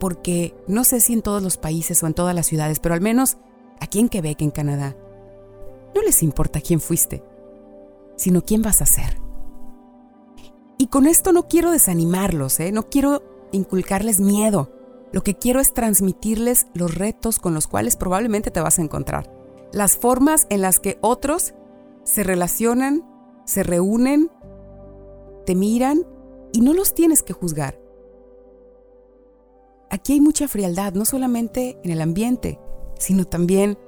Porque 0.00 0.54
no 0.66 0.84
sé 0.84 1.00
si 1.00 1.12
en 1.12 1.22
todos 1.22 1.42
los 1.42 1.56
países 1.56 2.02
o 2.02 2.06
en 2.06 2.14
todas 2.14 2.34
las 2.34 2.46
ciudades, 2.46 2.78
pero 2.80 2.94
al 2.94 3.00
menos 3.00 3.36
aquí 3.80 3.98
en 3.98 4.08
Quebec, 4.08 4.40
en 4.42 4.50
Canadá, 4.50 4.96
no 5.94 6.02
les 6.02 6.22
importa 6.22 6.60
quién 6.60 6.80
fuiste, 6.80 7.22
sino 8.16 8.42
quién 8.42 8.62
vas 8.62 8.82
a 8.82 8.86
ser. 8.86 9.20
Y 10.78 10.86
con 10.86 11.06
esto 11.06 11.32
no 11.32 11.48
quiero 11.48 11.72
desanimarlos, 11.72 12.60
¿eh? 12.60 12.70
no 12.70 12.88
quiero 12.88 13.22
inculcarles 13.50 14.20
miedo. 14.20 14.70
Lo 15.12 15.22
que 15.22 15.34
quiero 15.34 15.60
es 15.60 15.74
transmitirles 15.74 16.66
los 16.74 16.94
retos 16.94 17.38
con 17.38 17.54
los 17.54 17.66
cuales 17.66 17.96
probablemente 17.96 18.50
te 18.50 18.60
vas 18.60 18.78
a 18.78 18.82
encontrar. 18.82 19.32
Las 19.72 19.96
formas 19.96 20.46
en 20.50 20.60
las 20.60 20.78
que 20.78 20.98
otros 21.00 21.54
se 22.08 22.22
relacionan, 22.22 23.04
se 23.44 23.62
reúnen, 23.62 24.30
te 25.44 25.54
miran 25.54 26.06
y 26.52 26.62
no 26.62 26.72
los 26.72 26.94
tienes 26.94 27.22
que 27.22 27.34
juzgar. 27.34 27.78
Aquí 29.90 30.14
hay 30.14 30.20
mucha 30.22 30.48
frialdad, 30.48 30.94
no 30.94 31.04
solamente 31.04 31.78
en 31.84 31.90
el 31.90 32.00
ambiente, 32.00 32.58
sino 32.98 33.26
también 33.26 33.78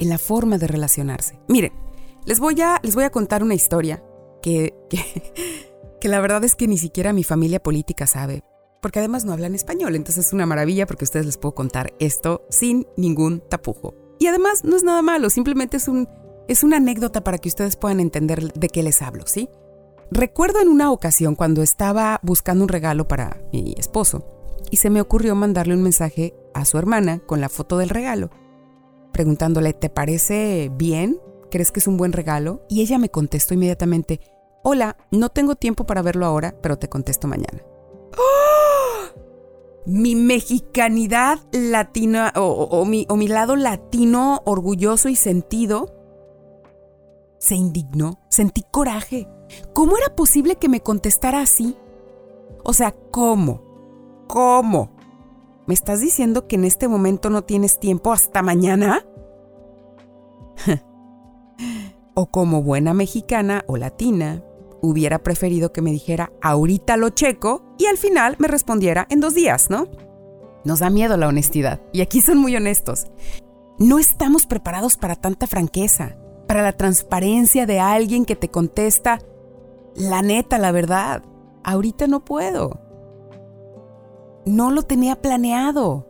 en 0.00 0.08
la 0.08 0.18
forma 0.18 0.58
de 0.58 0.66
relacionarse. 0.66 1.38
Miren, 1.46 1.72
les 2.24 2.40
voy 2.40 2.60
a, 2.60 2.80
les 2.82 2.96
voy 2.96 3.04
a 3.04 3.10
contar 3.10 3.44
una 3.44 3.54
historia 3.54 4.02
que, 4.42 4.74
que, 4.90 4.98
que 6.00 6.08
la 6.08 6.20
verdad 6.20 6.42
es 6.42 6.56
que 6.56 6.66
ni 6.66 6.78
siquiera 6.78 7.12
mi 7.12 7.22
familia 7.22 7.62
política 7.62 8.08
sabe, 8.08 8.42
porque 8.80 8.98
además 8.98 9.24
no 9.24 9.32
hablan 9.32 9.54
español, 9.54 9.94
entonces 9.94 10.26
es 10.26 10.32
una 10.32 10.46
maravilla 10.46 10.86
porque 10.86 11.04
ustedes 11.04 11.26
les 11.26 11.38
puedo 11.38 11.54
contar 11.54 11.94
esto 12.00 12.44
sin 12.50 12.88
ningún 12.96 13.40
tapujo. 13.48 13.94
Y 14.18 14.26
además 14.26 14.64
no 14.64 14.74
es 14.74 14.82
nada 14.82 15.02
malo, 15.02 15.30
simplemente 15.30 15.76
es, 15.76 15.86
un, 15.88 16.08
es 16.48 16.62
una 16.62 16.78
anécdota 16.78 17.22
para 17.24 17.38
que 17.38 17.48
ustedes 17.48 17.76
puedan 17.76 18.00
entender 18.00 18.52
de 18.52 18.68
qué 18.68 18.82
les 18.82 19.02
hablo, 19.02 19.24
¿sí? 19.26 19.48
Recuerdo 20.10 20.60
en 20.60 20.68
una 20.68 20.92
ocasión 20.92 21.34
cuando 21.34 21.62
estaba 21.62 22.20
buscando 22.22 22.64
un 22.64 22.68
regalo 22.68 23.08
para 23.08 23.40
mi 23.52 23.74
esposo 23.78 24.26
y 24.70 24.76
se 24.76 24.90
me 24.90 25.00
ocurrió 25.00 25.34
mandarle 25.34 25.74
un 25.74 25.82
mensaje 25.82 26.34
a 26.54 26.64
su 26.64 26.78
hermana 26.78 27.20
con 27.20 27.40
la 27.40 27.48
foto 27.48 27.78
del 27.78 27.88
regalo, 27.88 28.30
preguntándole, 29.12 29.72
¿te 29.72 29.88
parece 29.88 30.70
bien? 30.74 31.18
¿Crees 31.50 31.72
que 31.72 31.80
es 31.80 31.86
un 31.86 31.96
buen 31.96 32.12
regalo? 32.12 32.62
Y 32.68 32.82
ella 32.82 32.98
me 32.98 33.08
contestó 33.08 33.54
inmediatamente, 33.54 34.20
hola, 34.62 34.96
no 35.10 35.30
tengo 35.30 35.56
tiempo 35.56 35.84
para 35.84 36.02
verlo 36.02 36.26
ahora, 36.26 36.54
pero 36.60 36.78
te 36.78 36.88
contesto 36.88 37.28
mañana. 37.28 37.62
Mi 39.84 40.14
mexicanidad 40.14 41.40
latina 41.52 42.32
o, 42.36 42.84
mi, 42.84 43.06
o 43.08 43.16
mi 43.16 43.28
lado 43.28 43.56
latino 43.56 44.42
orgulloso 44.44 45.08
y 45.08 45.16
sentido 45.16 46.01
se 47.42 47.56
indignó, 47.56 48.20
sentí 48.28 48.62
coraje. 48.70 49.26
¿Cómo 49.74 49.96
era 49.96 50.14
posible 50.14 50.54
que 50.56 50.68
me 50.68 50.80
contestara 50.80 51.40
así? 51.40 51.76
O 52.62 52.72
sea, 52.72 52.94
¿cómo? 53.10 53.60
¿Cómo? 54.28 54.90
¿Me 55.66 55.74
estás 55.74 56.00
diciendo 56.00 56.46
que 56.46 56.54
en 56.54 56.64
este 56.64 56.86
momento 56.86 57.30
no 57.30 57.42
tienes 57.42 57.80
tiempo 57.80 58.12
hasta 58.12 58.42
mañana? 58.42 59.04
o 62.14 62.26
como 62.26 62.62
buena 62.62 62.94
mexicana 62.94 63.64
o 63.66 63.76
latina, 63.76 64.44
hubiera 64.80 65.18
preferido 65.18 65.72
que 65.72 65.82
me 65.82 65.90
dijera 65.90 66.32
ahorita 66.42 66.96
lo 66.96 67.10
checo 67.10 67.74
y 67.76 67.86
al 67.86 67.98
final 67.98 68.36
me 68.38 68.46
respondiera 68.46 69.08
en 69.10 69.18
dos 69.18 69.34
días, 69.34 69.68
¿no? 69.68 69.88
Nos 70.64 70.78
da 70.78 70.90
miedo 70.90 71.16
la 71.16 71.26
honestidad 71.26 71.80
y 71.92 72.02
aquí 72.02 72.20
son 72.20 72.38
muy 72.38 72.54
honestos. 72.54 73.08
No 73.80 73.98
estamos 73.98 74.46
preparados 74.46 74.96
para 74.96 75.16
tanta 75.16 75.48
franqueza, 75.48 76.21
para 76.52 76.64
la 76.64 76.76
transparencia 76.76 77.64
de 77.64 77.80
alguien 77.80 78.26
que 78.26 78.36
te 78.36 78.50
contesta 78.50 79.20
la 79.94 80.20
neta, 80.20 80.58
la 80.58 80.70
verdad. 80.70 81.22
Ahorita 81.64 82.08
no 82.08 82.26
puedo. 82.26 82.78
No 84.44 84.70
lo 84.70 84.82
tenía 84.82 85.16
planeado. 85.16 86.06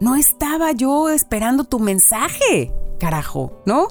No 0.00 0.16
estaba 0.16 0.72
yo 0.72 1.10
esperando 1.10 1.64
tu 1.64 1.78
mensaje, 1.78 2.72
carajo, 2.98 3.60
¿no? 3.66 3.88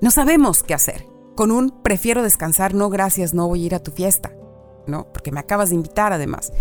No 0.00 0.10
sabemos 0.10 0.62
qué 0.62 0.72
hacer 0.72 1.04
con 1.34 1.50
un 1.50 1.82
prefiero 1.82 2.22
descansar, 2.22 2.72
no 2.72 2.88
gracias, 2.88 3.34
no 3.34 3.48
voy 3.48 3.64
a 3.64 3.66
ir 3.66 3.74
a 3.74 3.82
tu 3.82 3.90
fiesta, 3.90 4.32
¿no? 4.86 5.12
Porque 5.12 5.30
me 5.30 5.40
acabas 5.40 5.68
de 5.68 5.74
invitar 5.74 6.14
además. 6.14 6.54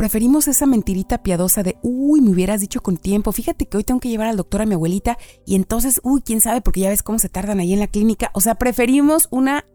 Preferimos 0.00 0.48
esa 0.48 0.64
mentirita 0.64 1.22
piadosa 1.22 1.62
de, 1.62 1.76
uy, 1.82 2.22
me 2.22 2.30
hubieras 2.30 2.62
dicho 2.62 2.80
con 2.80 2.96
tiempo, 2.96 3.32
fíjate 3.32 3.66
que 3.66 3.76
hoy 3.76 3.84
tengo 3.84 4.00
que 4.00 4.08
llevar 4.08 4.28
al 4.28 4.38
doctor 4.38 4.62
a 4.62 4.64
mi 4.64 4.72
abuelita 4.72 5.18
y 5.44 5.56
entonces, 5.56 6.00
uy, 6.02 6.22
quién 6.22 6.40
sabe, 6.40 6.62
porque 6.62 6.80
ya 6.80 6.88
ves 6.88 7.02
cómo 7.02 7.18
se 7.18 7.28
tardan 7.28 7.60
ahí 7.60 7.74
en 7.74 7.80
la 7.80 7.86
clínica. 7.86 8.30
O 8.32 8.40
sea, 8.40 8.54
preferimos 8.54 9.28
una 9.30 9.66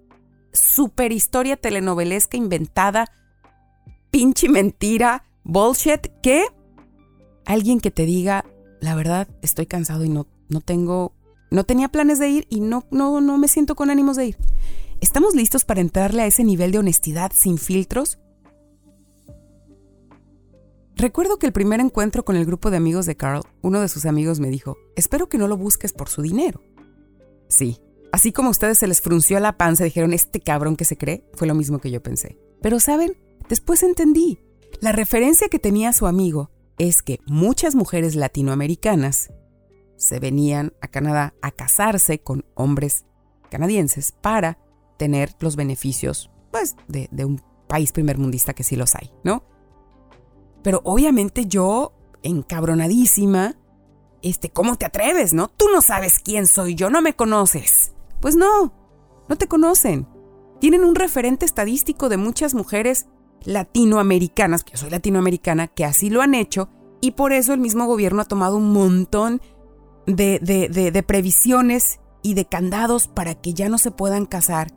super 0.51 1.11
historia 1.11 1.57
telenovelesca 1.57 2.37
inventada, 2.37 3.05
pinche 4.09 4.49
mentira, 4.49 5.25
bullshit, 5.43 6.07
que 6.23 6.45
alguien 7.45 7.79
que 7.79 7.91
te 7.91 8.07
diga, 8.07 8.45
la 8.81 8.95
verdad, 8.95 9.27
estoy 9.43 9.67
cansado 9.67 10.05
y 10.05 10.09
no, 10.09 10.25
no 10.49 10.59
tengo, 10.59 11.13
no 11.51 11.65
tenía 11.65 11.89
planes 11.89 12.17
de 12.17 12.29
ir 12.29 12.47
y 12.49 12.61
no, 12.61 12.85
no, 12.89 13.21
no 13.21 13.37
me 13.37 13.47
siento 13.47 13.75
con 13.75 13.91
ánimos 13.91 14.17
de 14.17 14.25
ir. 14.25 14.37
¿Estamos 15.01 15.35
listos 15.35 15.65
para 15.65 15.81
entrarle 15.81 16.23
a 16.23 16.25
ese 16.25 16.43
nivel 16.43 16.71
de 16.71 16.79
honestidad 16.79 17.31
sin 17.31 17.59
filtros? 17.59 18.17
Recuerdo 20.97 21.37
que 21.37 21.45
el 21.45 21.51
primer 21.51 21.81
encuentro 21.81 22.23
con 22.23 22.37
el 22.37 22.45
grupo 22.45 22.71
de 22.71 22.77
amigos 22.77 23.05
de 23.05 23.17
Carl, 23.17 23.41
uno 23.61 23.81
de 23.81 23.89
sus 23.89 24.05
amigos 24.05 24.39
me 24.39 24.49
dijo, 24.49 24.77
espero 24.95 25.27
que 25.27 25.37
no 25.37 25.49
lo 25.49 25.57
busques 25.57 25.91
por 25.91 26.07
su 26.07 26.21
dinero. 26.21 26.61
Sí, 27.49 27.81
así 28.13 28.31
como 28.31 28.47
a 28.47 28.51
ustedes 28.51 28.79
se 28.79 28.87
les 28.87 29.01
frunció 29.01 29.37
la 29.41 29.57
panza 29.57 29.83
y 29.83 29.89
dijeron, 29.89 30.13
este 30.13 30.39
cabrón 30.39 30.77
que 30.77 30.85
se 30.85 30.97
cree, 30.97 31.25
fue 31.33 31.47
lo 31.47 31.55
mismo 31.55 31.79
que 31.79 31.91
yo 31.91 32.01
pensé. 32.01 32.39
Pero 32.61 32.79
saben, 32.79 33.17
después 33.49 33.83
entendí. 33.83 34.39
La 34.79 34.93
referencia 34.93 35.49
que 35.49 35.59
tenía 35.59 35.91
su 35.91 36.07
amigo 36.07 36.49
es 36.77 37.01
que 37.01 37.19
muchas 37.27 37.75
mujeres 37.75 38.15
latinoamericanas 38.15 39.33
se 39.97 40.19
venían 40.19 40.73
a 40.79 40.87
Canadá 40.87 41.33
a 41.41 41.51
casarse 41.51 42.19
con 42.19 42.45
hombres 42.55 43.05
canadienses 43.51 44.13
para 44.13 44.59
tener 44.97 45.35
los 45.39 45.57
beneficios, 45.57 46.31
pues, 46.51 46.77
de, 46.87 47.09
de 47.11 47.25
un 47.25 47.41
país 47.67 47.91
primermundista 47.91 48.53
que 48.53 48.63
sí 48.63 48.77
los 48.77 48.95
hay, 48.95 49.11
¿no? 49.25 49.43
Pero 50.65 50.81
obviamente 50.83 51.45
yo, 51.45 51.93
encabronadísima, 52.23 53.55
este, 54.23 54.49
¿cómo 54.49 54.77
te 54.77 54.85
atreves, 54.87 55.31
no? 55.31 55.47
Tú 55.47 55.67
no 55.71 55.83
sabes 55.83 56.17
quién 56.17 56.47
soy 56.47 56.73
yo, 56.73 56.89
no 56.89 57.03
me 57.03 57.15
conoces. 57.15 57.91
Pues 58.19 58.35
no, 58.35 58.73
no 59.29 59.35
te 59.35 59.47
conocen. 59.47 60.07
Tienen 60.59 60.83
un 60.83 60.95
referente 60.95 61.45
estadístico 61.45 62.09
de 62.09 62.17
muchas 62.17 62.55
mujeres 62.55 63.05
latinoamericanas, 63.43 64.63
que 64.63 64.71
yo 64.71 64.79
soy 64.79 64.89
latinoamericana, 64.89 65.67
que 65.67 65.85
así 65.85 66.09
lo 66.09 66.23
han 66.23 66.33
hecho 66.33 66.67
y 66.99 67.11
por 67.11 67.31
eso 67.31 67.53
el 67.53 67.59
mismo 67.59 67.85
gobierno 67.85 68.23
ha 68.23 68.25
tomado 68.25 68.57
un 68.57 68.73
montón 68.73 69.43
de, 70.07 70.39
de, 70.39 71.03
previsiones 71.03 71.99
y 72.23 72.33
de 72.33 72.45
candados 72.45 73.07
para 73.07 73.35
que 73.35 73.53
ya 73.53 73.69
no 73.69 73.77
se 73.77 73.91
puedan 73.91 74.25
casar 74.25 74.71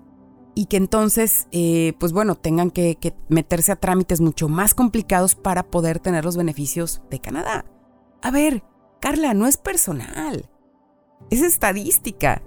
y 0.55 0.67
que 0.67 0.77
entonces, 0.77 1.47
eh, 1.53 1.93
pues 1.99 2.13
bueno, 2.13 2.35
tengan 2.35 2.71
que, 2.71 2.97
que, 2.97 3.15
meterse 3.29 3.73
a 3.73 3.77
trámites 3.77 4.21
mucho 4.21 4.49
más 4.49 4.75
complicados 4.75 5.35
para 5.35 5.63
poder 5.63 6.01
tener 6.01 6.25
los 6.25 6.37
beneficios 6.37 7.03
de 7.11 7.21
Canadá. 7.21 7.65
A 8.23 8.31
ver, 8.31 8.65
Carla, 9.01 9.35
no 9.35 9.47
es 9.47 9.57
personal, 9.57 10.49
es 11.31 11.43
estadística. 11.43 12.43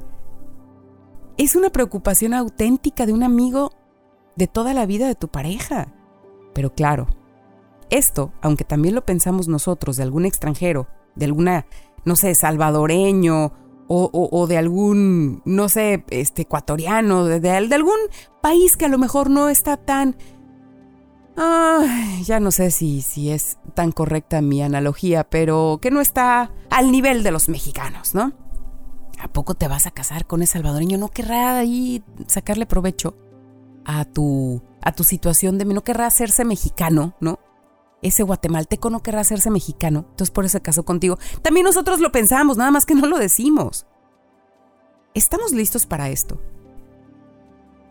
Es 1.38 1.56
una 1.56 1.70
preocupación 1.70 2.34
auténtica 2.34 3.06
de 3.06 3.14
un 3.14 3.24
amigo 3.24 3.72
de 4.36 4.48
toda 4.48 4.74
la 4.74 4.86
vida 4.86 5.08
de 5.08 5.16
tu 5.16 5.30
pareja. 5.30 5.94
Pero 6.54 6.74
claro, 6.74 7.08
esto, 7.90 8.34
aunque 8.42 8.64
también 8.64 8.96
lo 8.96 9.06
pensamos 9.06 9.48
nosotros 9.48 9.98
de 9.98 10.04
algún 10.04 10.26
extranjero, 10.26 10.88
de 11.16 11.26
alguna, 11.26 11.66
no 12.06 12.16
sé, 12.16 12.36
salvadoreño 12.36 13.54
o, 13.93 14.47
de 14.47 14.58
algún, 14.58 15.41
no 15.45 15.67
sé, 15.67 16.06
este, 16.10 16.43
ecuatoriano, 16.43 17.25
de, 17.25 17.39
de, 17.39 17.51
algún 17.51 17.97
país 18.41 18.77
que 18.77 18.86
a 18.86 18.89
lo 18.89 18.97
mejor 18.97 19.30
no 19.30 19.49
está 19.49 19.77
tan... 19.77 20.15
ya 22.23 22.39
no 22.39 22.51
sé 22.51 22.71
si, 22.71 23.01
si 23.01 23.32
es 23.32 23.58
tan 23.73 23.91
correcta 23.91 24.41
mi 24.41 24.62
analogía, 24.62 25.23
pero 25.25 25.80
que 25.82 25.91
no 25.91 25.99
está 25.99 26.51
al 26.69 26.91
nivel 26.91 27.23
de 27.23 27.32
los 27.32 27.49
mexicanos, 27.49 28.15
¿no? 28.15 28.34
¿A 29.19 29.27
poco 29.27 29.56
te 29.56 29.67
vas 29.67 29.86
a 29.88 29.91
casar 29.91 30.25
con 30.25 30.41
ese 30.41 30.54
salvadoreño? 30.54 30.97
¿No 30.97 31.10
querrá 31.10 31.58
ahí 31.58 32.04
sacarle 32.27 32.65
provecho 32.65 33.17
a 33.86 34.06
tu, 34.06 34.63
a 34.82 34.93
tu 34.93 35.04
situación 35.04 35.58
de... 35.58 35.65
No 35.65 35.84
querrá 35.84 36.08
hacerse 36.08 36.45
mexicano, 36.45 37.15
¿no? 37.19 37.39
Ese 38.02 38.24
guatemalteco 38.24 38.90
no 38.90 39.02
querrá 39.02 39.22
hacerse 39.22 39.52
mexicano, 39.52 40.06
entonces 40.10 40.32
por 40.32 40.46
eso 40.46 40.54
se 40.54 40.62
casó 40.62 40.84
contigo. 40.84 41.18
También 41.42 41.66
nosotros 41.66 42.00
lo 42.00 42.12
pensamos, 42.12 42.58
nada 42.58 42.72
más 42.72 42.86
que 42.86 42.96
no 42.96 43.08
lo 43.08 43.18
decimos. 43.18 43.86
¿Estamos 45.14 45.52
listos 45.52 45.86
para 45.86 46.10
esto? 46.10 46.40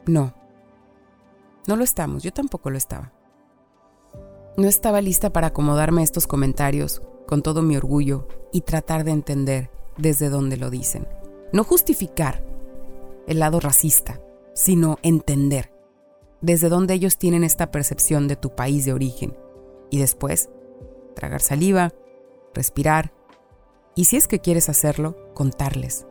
No. 0.06 0.34
No 1.66 1.76
lo 1.76 1.84
estamos, 1.84 2.22
yo 2.22 2.32
tampoco 2.32 2.70
lo 2.70 2.78
estaba. 2.78 3.12
No 4.56 4.66
estaba 4.66 5.00
lista 5.00 5.32
para 5.32 5.48
acomodarme 5.48 6.00
a 6.00 6.04
estos 6.04 6.26
comentarios 6.26 7.02
con 7.26 7.42
todo 7.42 7.62
mi 7.62 7.76
orgullo 7.76 8.26
y 8.52 8.62
tratar 8.62 9.04
de 9.04 9.12
entender 9.12 9.70
desde 9.96 10.28
dónde 10.28 10.56
lo 10.56 10.70
dicen. 10.70 11.06
No 11.52 11.62
justificar 11.62 12.42
el 13.26 13.38
lado 13.38 13.60
racista, 13.60 14.20
sino 14.54 14.98
entender 15.02 15.72
desde 16.40 16.68
dónde 16.68 16.94
ellos 16.94 17.18
tienen 17.18 17.44
esta 17.44 17.70
percepción 17.70 18.26
de 18.26 18.36
tu 18.36 18.54
país 18.54 18.84
de 18.84 18.92
origen 18.92 19.36
y 19.90 19.98
después 19.98 20.50
tragar 21.14 21.40
saliva, 21.40 21.92
respirar 22.54 23.12
y 23.94 24.04
si 24.04 24.16
es 24.16 24.28
que 24.28 24.38
quieres 24.38 24.68
hacerlo, 24.68 25.16
contarles, 25.34 26.06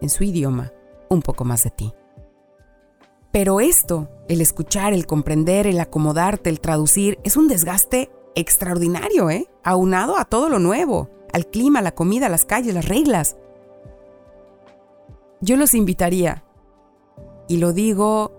en 0.00 0.08
su 0.08 0.24
idioma, 0.24 0.72
un 1.10 1.22
poco 1.22 1.44
más 1.44 1.64
de 1.64 1.70
ti. 1.70 1.92
Pero 3.32 3.60
esto, 3.60 4.08
el 4.28 4.40
escuchar, 4.40 4.92
el 4.92 5.06
comprender, 5.06 5.66
el 5.66 5.80
acomodarte, 5.80 6.50
el 6.50 6.60
traducir, 6.60 7.18
es 7.24 7.36
un 7.36 7.48
desgaste 7.48 8.10
extraordinario, 8.36 9.28
¿eh? 9.28 9.50
Aunado 9.64 10.16
a 10.18 10.24
todo 10.24 10.48
lo 10.48 10.60
nuevo, 10.60 11.10
al 11.32 11.46
clima, 11.46 11.82
la 11.82 11.94
comida, 11.94 12.28
las 12.28 12.44
calles, 12.44 12.74
las 12.74 12.88
reglas. 12.88 13.36
Yo 15.40 15.56
los 15.56 15.74
invitaría, 15.74 16.44
y 17.48 17.58
lo 17.58 17.72
digo 17.72 18.32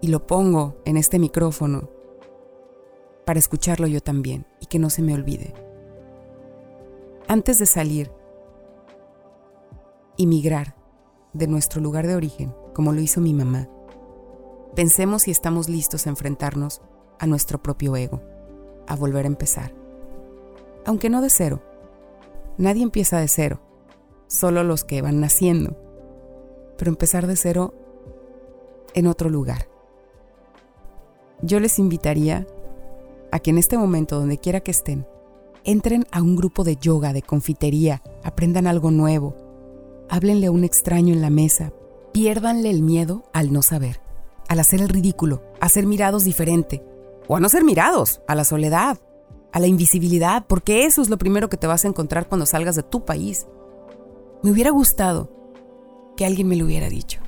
y 0.00 0.08
lo 0.08 0.26
pongo 0.26 0.76
en 0.84 0.96
este 0.96 1.18
micrófono, 1.18 1.90
para 3.24 3.38
escucharlo 3.38 3.86
yo 3.86 4.00
también 4.00 4.46
y 4.60 4.66
que 4.66 4.78
no 4.78 4.90
se 4.90 5.02
me 5.02 5.14
olvide. 5.14 5.54
Antes 7.28 7.58
de 7.58 7.66
salir 7.66 8.10
y 10.16 10.26
migrar 10.26 10.74
de 11.32 11.46
nuestro 11.46 11.80
lugar 11.80 12.06
de 12.06 12.16
origen, 12.16 12.54
como 12.74 12.92
lo 12.92 13.00
hizo 13.00 13.20
mi 13.20 13.32
mamá, 13.32 13.68
pensemos 14.74 15.22
si 15.22 15.30
estamos 15.30 15.68
listos 15.68 16.06
a 16.06 16.10
enfrentarnos 16.10 16.82
a 17.18 17.26
nuestro 17.26 17.62
propio 17.62 17.96
ego, 17.96 18.20
a 18.86 18.96
volver 18.96 19.24
a 19.24 19.28
empezar. 19.28 19.72
Aunque 20.84 21.10
no 21.10 21.22
de 21.22 21.30
cero. 21.30 21.62
Nadie 22.58 22.82
empieza 22.82 23.18
de 23.18 23.28
cero, 23.28 23.60
solo 24.26 24.64
los 24.64 24.84
que 24.84 25.00
van 25.00 25.20
naciendo. 25.20 25.76
Pero 26.76 26.90
empezar 26.90 27.26
de 27.26 27.36
cero 27.36 27.74
en 28.94 29.06
otro 29.06 29.30
lugar. 29.30 29.68
Yo 31.40 31.60
les 31.60 31.78
invitaría 31.78 32.46
a 33.32 33.40
que 33.40 33.50
en 33.50 33.58
este 33.58 33.76
momento, 33.76 34.20
donde 34.20 34.38
quiera 34.38 34.60
que 34.60 34.70
estén, 34.70 35.06
entren 35.64 36.06
a 36.12 36.22
un 36.22 36.36
grupo 36.36 36.62
de 36.62 36.76
yoga, 36.76 37.12
de 37.12 37.22
confitería, 37.22 38.02
aprendan 38.22 38.66
algo 38.66 38.90
nuevo, 38.90 39.34
háblenle 40.08 40.46
a 40.46 40.50
un 40.50 40.64
extraño 40.64 41.14
en 41.14 41.22
la 41.22 41.30
mesa, 41.30 41.72
piérdanle 42.12 42.70
el 42.70 42.82
miedo 42.82 43.24
al 43.32 43.52
no 43.52 43.62
saber, 43.62 44.00
al 44.48 44.60
hacer 44.60 44.82
el 44.82 44.90
ridículo, 44.90 45.42
a 45.60 45.68
ser 45.68 45.86
mirados 45.86 46.24
diferente, 46.24 46.84
o 47.26 47.36
a 47.36 47.40
no 47.40 47.48
ser 47.48 47.64
mirados, 47.64 48.20
a 48.28 48.34
la 48.34 48.44
soledad, 48.44 48.98
a 49.52 49.60
la 49.60 49.66
invisibilidad, 49.66 50.44
porque 50.46 50.84
eso 50.84 51.00
es 51.00 51.08
lo 51.08 51.18
primero 51.18 51.48
que 51.48 51.56
te 51.56 51.66
vas 51.66 51.84
a 51.84 51.88
encontrar 51.88 52.28
cuando 52.28 52.46
salgas 52.46 52.76
de 52.76 52.82
tu 52.82 53.04
país. 53.04 53.46
Me 54.42 54.50
hubiera 54.50 54.70
gustado 54.70 55.30
que 56.16 56.26
alguien 56.26 56.48
me 56.48 56.56
lo 56.56 56.66
hubiera 56.66 56.90
dicho, 56.90 57.20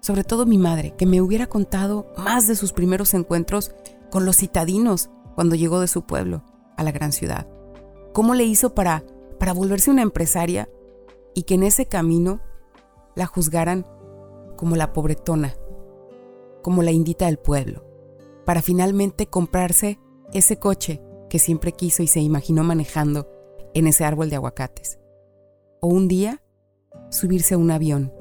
sobre 0.00 0.24
todo 0.24 0.46
mi 0.46 0.56
madre, 0.56 0.94
que 0.96 1.06
me 1.06 1.20
hubiera 1.20 1.46
contado 1.46 2.06
más 2.16 2.46
de 2.46 2.56
sus 2.56 2.72
primeros 2.72 3.12
encuentros 3.12 3.72
con 4.10 4.24
los 4.24 4.36
citadinos, 4.36 5.10
cuando 5.34 5.54
llegó 5.54 5.80
de 5.80 5.88
su 5.88 6.02
pueblo 6.02 6.44
a 6.76 6.82
la 6.82 6.92
gran 6.92 7.12
ciudad. 7.12 7.46
¿Cómo 8.12 8.34
le 8.34 8.44
hizo 8.44 8.74
para, 8.74 9.04
para 9.38 9.52
volverse 9.52 9.90
una 9.90 10.02
empresaria 10.02 10.68
y 11.34 11.44
que 11.44 11.54
en 11.54 11.62
ese 11.62 11.86
camino 11.86 12.40
la 13.14 13.26
juzgaran 13.26 13.86
como 14.56 14.76
la 14.76 14.92
pobretona, 14.92 15.54
como 16.62 16.82
la 16.82 16.90
indita 16.90 17.26
del 17.26 17.38
pueblo, 17.38 17.84
para 18.44 18.62
finalmente 18.62 19.26
comprarse 19.26 19.98
ese 20.32 20.58
coche 20.58 21.02
que 21.28 21.38
siempre 21.38 21.72
quiso 21.72 22.02
y 22.02 22.06
se 22.06 22.20
imaginó 22.20 22.64
manejando 22.64 23.28
en 23.74 23.86
ese 23.86 24.04
árbol 24.04 24.30
de 24.30 24.36
aguacates? 24.36 24.98
O 25.80 25.88
un 25.88 26.08
día 26.08 26.42
subirse 27.10 27.54
a 27.54 27.58
un 27.58 27.70
avión 27.70 28.12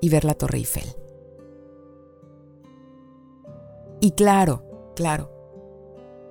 y 0.00 0.08
ver 0.08 0.24
la 0.24 0.34
Torre 0.34 0.58
Eiffel. 0.58 0.84
Y 4.00 4.12
claro, 4.12 4.67
claro. 4.98 5.30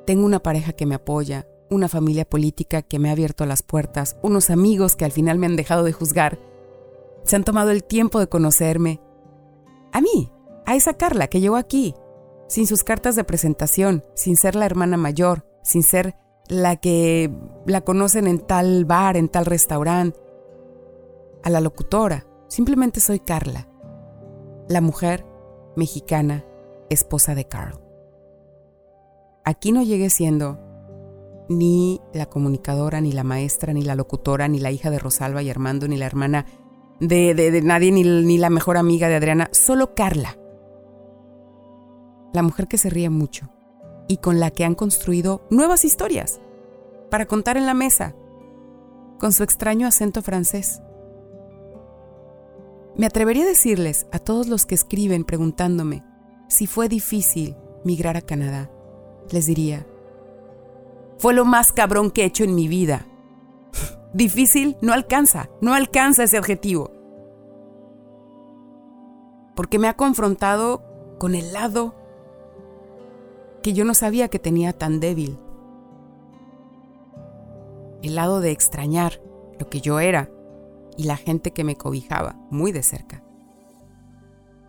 Tengo 0.06 0.26
una 0.26 0.44
pareja 0.44 0.74
que 0.74 0.86
me 0.86 0.96
apoya, 0.96 1.48
una 1.70 1.88
familia 1.88 2.26
política 2.26 2.82
que 2.82 3.00
me 3.00 3.08
ha 3.08 3.14
abierto 3.14 3.46
las 3.46 3.64
puertas, 3.64 4.18
unos 4.22 4.50
amigos 4.50 4.98
que 4.98 5.06
al 5.06 5.14
final 5.14 5.40
me 5.40 5.46
han 5.46 5.56
dejado 5.56 5.86
de 5.86 5.94
juzgar. 5.94 6.38
Se 7.24 7.38
han 7.38 7.46
tomado 7.46 7.72
el 7.72 7.86
tiempo 7.86 8.20
de 8.20 8.28
conocerme. 8.28 9.00
A 9.94 10.02
mí, 10.02 10.30
a 10.66 10.76
esa 10.76 10.96
Carla 10.96 11.28
que 11.28 11.40
llegó 11.40 11.56
aquí, 11.56 11.96
sin 12.50 12.68
sus 12.68 12.84
cartas 12.84 13.16
de 13.16 13.24
presentación, 13.24 14.04
sin 14.16 14.36
ser 14.36 14.56
la 14.56 14.66
hermana 14.66 14.98
mayor, 14.98 15.46
sin 15.64 15.82
ser 15.82 16.18
la 16.50 16.76
que 16.76 17.34
la 17.66 17.80
conocen 17.80 18.28
en 18.28 18.40
tal 18.40 18.84
bar, 18.84 19.16
en 19.16 19.30
tal 19.30 19.46
restaurante, 19.46 20.20
a 21.42 21.50
la 21.50 21.62
locutora. 21.62 22.28
Simplemente 22.50 23.00
soy 23.00 23.22
Carla, 23.22 23.70
la 24.68 24.82
mujer 24.82 25.26
mexicana, 25.78 26.44
esposa 26.90 27.34
de 27.34 27.46
Carl. 27.46 27.87
Aquí 29.48 29.72
no 29.72 29.82
llegué 29.82 30.10
siendo 30.10 30.60
ni 31.48 32.02
la 32.14 32.26
comunicadora, 32.26 33.00
ni 33.00 33.14
la 33.14 33.24
maestra, 33.24 33.72
ni 33.72 33.82
la 33.82 33.96
locutora, 33.96 34.50
ni 34.50 34.60
la 34.60 34.72
hija 34.72 34.92
de 34.92 35.00
Rosalba 35.00 35.42
y 35.42 35.50
Armando, 35.50 35.88
ni 35.88 35.96
la 35.96 36.06
hermana 36.06 36.46
de, 37.00 37.34
de, 37.34 37.62
nadie, 37.62 37.94
ni, 37.94 38.04
ni 38.04 38.38
la 38.38 38.50
mejor 38.50 38.76
amiga 38.76 39.08
de 39.08 39.16
Adriana, 39.16 39.48
solo 39.54 39.96
Carla. 39.96 40.38
La 42.34 42.44
mujer 42.44 42.68
que 42.68 42.78
se 42.78 42.90
ríe 42.90 43.10
mucho 43.10 43.50
y 44.10 44.18
con 44.18 44.42
la 44.42 44.52
que 44.52 44.66
han 44.66 44.76
construido 44.76 45.48
nuevas 45.50 45.86
historias 45.86 46.42
para 47.10 47.26
contar 47.26 47.56
en 47.56 47.68
la 47.68 47.74
mesa, 47.74 48.18
con 49.18 49.32
su 49.32 49.44
extraño 49.44 49.88
acento 49.88 50.22
francés. 50.22 50.82
Me 52.98 53.06
atrevería 53.06 53.46
a 53.46 53.48
decirles 53.48 54.08
a 54.12 54.20
todos 54.20 54.50
los 54.50 54.66
que 54.66 54.76
escriben 54.76 55.24
preguntándome 55.24 56.04
si 56.50 56.68
fue 56.68 56.90
difícil 56.90 57.56
migrar 57.86 58.18
a 58.18 58.22
Canadá, 58.22 58.70
les 59.32 59.46
diría, 59.46 59.86
fue 61.18 61.34
lo 61.34 61.46
más 61.46 61.72
cabrón 61.72 62.12
que 62.12 62.24
he 62.24 62.26
hecho 62.26 62.44
en 62.44 62.56
mi 62.56 62.68
vida. 62.68 63.06
Difícil 64.14 64.78
no 64.82 64.94
alcanza, 64.94 65.50
no 65.62 65.74
alcanza 65.74 66.24
ese 66.24 66.40
objetivo. 66.40 66.92
Porque 69.56 69.80
me 69.80 69.88
ha 69.88 69.96
confrontado 69.96 70.84
con 71.18 71.34
el 71.36 71.54
lado 71.54 71.96
que 73.64 73.74
yo 73.74 73.84
no 73.84 73.94
sabía 73.94 74.30
que 74.30 74.40
tenía 74.40 74.74
tan 74.74 75.00
débil. 75.00 75.40
El 78.04 78.16
lado 78.16 78.40
de 78.40 78.52
extrañar 78.52 79.22
lo 79.60 79.68
que 79.70 79.82
yo 79.82 80.00
era 80.00 80.30
y 80.96 81.04
la 81.04 81.18
gente 81.18 81.52
que 81.52 81.64
me 81.64 81.76
cobijaba 81.76 82.36
muy 82.50 82.72
de 82.72 82.84
cerca. 82.84 83.24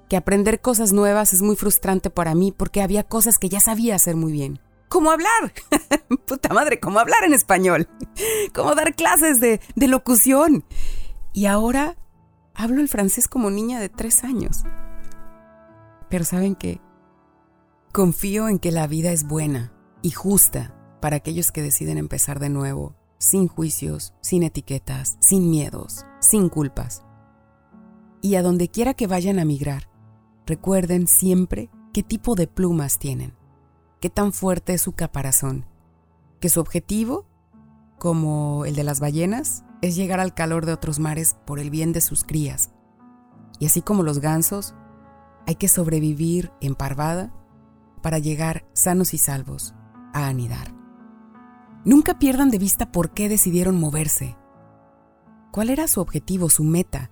Que 0.08 0.16
aprender 0.16 0.60
cosas 0.60 0.92
nuevas 0.92 1.32
es 1.32 1.42
muy 1.42 1.56
frustrante 1.56 2.10
para 2.10 2.34
mí 2.34 2.52
porque 2.56 2.82
había 2.82 3.04
cosas 3.04 3.38
que 3.38 3.48
ya 3.48 3.60
sabía 3.60 3.94
hacer 3.94 4.16
muy 4.16 4.32
bien 4.32 4.60
cómo 4.88 5.10
hablar. 5.10 5.52
Puta 6.26 6.52
madre, 6.52 6.80
cómo 6.80 6.98
hablar 6.98 7.24
en 7.24 7.34
español. 7.34 7.88
Cómo 8.54 8.74
dar 8.74 8.94
clases 8.94 9.40
de, 9.40 9.60
de 9.76 9.88
locución. 9.88 10.64
Y 11.32 11.46
ahora 11.46 11.96
hablo 12.54 12.80
el 12.80 12.88
francés 12.88 13.28
como 13.28 13.50
niña 13.50 13.78
de 13.78 13.88
tres 13.88 14.24
años. 14.24 14.64
Pero 16.08 16.24
saben 16.24 16.54
qué? 16.54 16.80
Confío 17.92 18.48
en 18.48 18.58
que 18.58 18.72
la 18.72 18.86
vida 18.86 19.12
es 19.12 19.26
buena 19.26 19.72
y 20.02 20.10
justa 20.10 20.74
para 21.00 21.16
aquellos 21.16 21.52
que 21.52 21.62
deciden 21.62 21.98
empezar 21.98 22.40
de 22.40 22.48
nuevo, 22.48 22.96
sin 23.18 23.46
juicios, 23.46 24.14
sin 24.20 24.42
etiquetas, 24.42 25.16
sin 25.20 25.50
miedos, 25.50 26.04
sin 26.20 26.48
culpas. 26.48 27.04
Y 28.20 28.34
a 28.34 28.42
donde 28.42 28.68
quiera 28.68 28.94
que 28.94 29.06
vayan 29.06 29.38
a 29.38 29.44
migrar, 29.44 29.88
recuerden 30.48 31.06
siempre 31.06 31.70
qué 31.92 32.02
tipo 32.02 32.34
de 32.34 32.48
plumas 32.48 32.98
tienen 32.98 33.38
qué 34.00 34.10
tan 34.10 34.32
fuerte 34.32 34.74
es 34.74 34.82
su 34.82 34.92
caparazón, 34.92 35.66
que 36.40 36.48
su 36.48 36.60
objetivo, 36.60 37.26
como 37.98 38.64
el 38.64 38.74
de 38.76 38.84
las 38.84 39.00
ballenas, 39.00 39.64
es 39.82 39.96
llegar 39.96 40.20
al 40.20 40.34
calor 40.34 40.66
de 40.66 40.72
otros 40.72 40.98
mares 40.98 41.36
por 41.46 41.58
el 41.58 41.70
bien 41.70 41.92
de 41.92 42.00
sus 42.00 42.24
crías. 42.24 42.70
Y 43.58 43.66
así 43.66 43.82
como 43.82 44.02
los 44.02 44.20
gansos, 44.20 44.74
hay 45.46 45.56
que 45.56 45.68
sobrevivir 45.68 46.52
en 46.60 46.74
parvada 46.74 47.34
para 48.02 48.18
llegar 48.18 48.66
sanos 48.72 49.14
y 49.14 49.18
salvos 49.18 49.74
a 50.12 50.28
anidar. 50.28 50.74
Nunca 51.84 52.18
pierdan 52.18 52.50
de 52.50 52.58
vista 52.58 52.92
por 52.92 53.10
qué 53.10 53.28
decidieron 53.28 53.78
moverse. 53.78 54.36
¿Cuál 55.50 55.70
era 55.70 55.88
su 55.88 56.00
objetivo, 56.00 56.50
su 56.50 56.64
meta? 56.64 57.10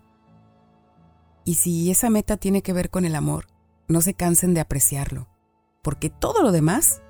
Y 1.47 1.55
si 1.55 1.91
esa 1.91 2.11
meta 2.11 2.37
tiene 2.37 2.61
que 2.61 2.75
ver 2.75 2.91
con 2.91 3.07
el 3.07 3.15
amor, 3.15 3.47
no 3.89 4.03
se 4.03 4.13
cansen 4.13 4.53
de 4.53 4.61
apreciarlo 4.61 5.29
porque 5.87 6.11
todo 6.11 6.43
lo 6.43 6.51
demás 6.51 7.01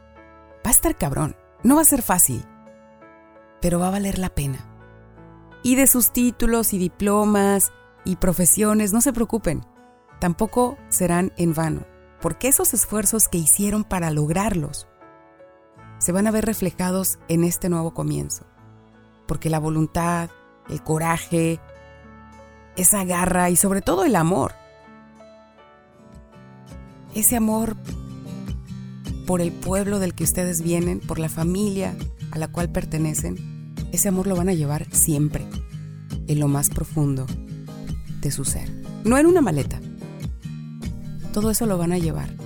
va 0.56 0.68
a 0.68 0.70
estar 0.70 0.98
cabrón. 0.98 1.34
No 1.62 1.76
va 1.76 1.80
a 1.80 1.86
ser 1.86 2.02
fácil, 2.02 2.44
pero 3.62 3.80
va 3.80 3.88
a 3.88 3.92
valer 3.92 4.18
la 4.18 4.28
pena. 4.28 4.68
Y 5.62 5.76
de 5.76 5.86
sus 5.86 6.12
títulos 6.12 6.74
y 6.74 6.78
diplomas 6.78 7.72
y 8.04 8.16
profesiones, 8.16 8.92
no 8.92 9.00
se 9.00 9.14
preocupen, 9.14 9.64
tampoco 10.20 10.76
serán 10.90 11.32
en 11.38 11.54
vano, 11.54 11.86
porque 12.20 12.48
esos 12.48 12.74
esfuerzos 12.74 13.28
que 13.28 13.38
hicieron 13.38 13.82
para 13.82 14.10
lograrlos 14.10 14.86
se 15.96 16.12
van 16.12 16.26
a 16.26 16.30
ver 16.30 16.44
reflejados 16.44 17.18
en 17.28 17.44
este 17.44 17.70
nuevo 17.70 17.94
comienzo, 17.94 18.44
porque 19.26 19.48
la 19.48 19.58
voluntad, 19.58 20.28
el 20.68 20.82
coraje, 20.82 21.60
esa 22.76 23.04
garra 23.04 23.50
y 23.50 23.56
sobre 23.56 23.82
todo 23.82 24.04
el 24.04 24.16
amor, 24.16 24.52
ese 27.14 27.36
amor 27.36 27.76
por 29.26 29.40
el 29.40 29.52
pueblo 29.52 29.98
del 29.98 30.14
que 30.14 30.24
ustedes 30.24 30.62
vienen, 30.62 31.00
por 31.00 31.18
la 31.18 31.28
familia 31.28 31.96
a 32.30 32.38
la 32.38 32.48
cual 32.48 32.70
pertenecen, 32.70 33.74
ese 33.92 34.08
amor 34.08 34.26
lo 34.26 34.36
van 34.36 34.48
a 34.48 34.54
llevar 34.54 34.86
siempre, 34.92 35.46
en 36.28 36.38
lo 36.38 36.48
más 36.48 36.70
profundo 36.70 37.26
de 38.20 38.30
su 38.30 38.44
ser. 38.44 38.70
No 39.04 39.18
en 39.18 39.26
una 39.26 39.40
maleta. 39.40 39.80
Todo 41.32 41.50
eso 41.50 41.66
lo 41.66 41.78
van 41.78 41.92
a 41.92 41.98
llevar 41.98 42.45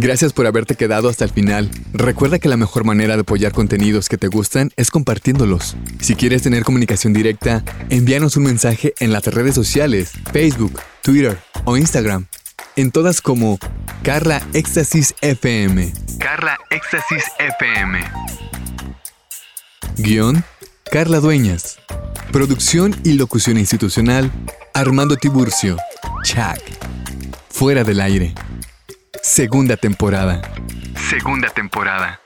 Gracias 0.00 0.32
por 0.32 0.46
haberte 0.46 0.76
quedado 0.76 1.10
hasta 1.10 1.26
el 1.26 1.30
final. 1.30 1.70
Recuerda 1.92 2.38
que 2.38 2.48
la 2.48 2.56
mejor 2.56 2.84
manera 2.84 3.16
de 3.16 3.20
apoyar 3.20 3.52
contenidos 3.52 4.08
que 4.08 4.16
te 4.16 4.28
gustan 4.28 4.70
es 4.76 4.90
compartiéndolos. 4.90 5.76
Si 6.00 6.14
quieres 6.14 6.40
tener 6.40 6.64
comunicación 6.64 7.12
directa, 7.12 7.62
envíanos 7.90 8.38
un 8.38 8.44
mensaje 8.44 8.94
en 8.98 9.12
las 9.12 9.26
redes 9.26 9.54
sociales, 9.54 10.12
Facebook, 10.32 10.80
Twitter 11.02 11.38
o 11.66 11.76
Instagram. 11.76 12.28
En 12.76 12.92
todas 12.92 13.20
como 13.20 13.58
Carla 14.02 14.42
Éxtasis 14.54 15.14
FM. 15.20 15.92
Carla 16.18 16.58
Éxtasis 16.70 17.24
FM. 17.38 18.00
Guión, 19.98 20.44
Carla 20.90 21.20
Dueñas. 21.20 21.78
Producción 22.32 22.96
y 23.04 23.12
locución 23.12 23.58
institucional, 23.58 24.32
Armando 24.72 25.16
Tiburcio. 25.16 25.76
Chac. 26.24 26.58
Fuera 27.50 27.84
del 27.84 28.00
aire. 28.00 28.34
Segunda 29.22 29.76
temporada. 29.76 30.40
Segunda 31.08 31.50
temporada. 31.50 32.19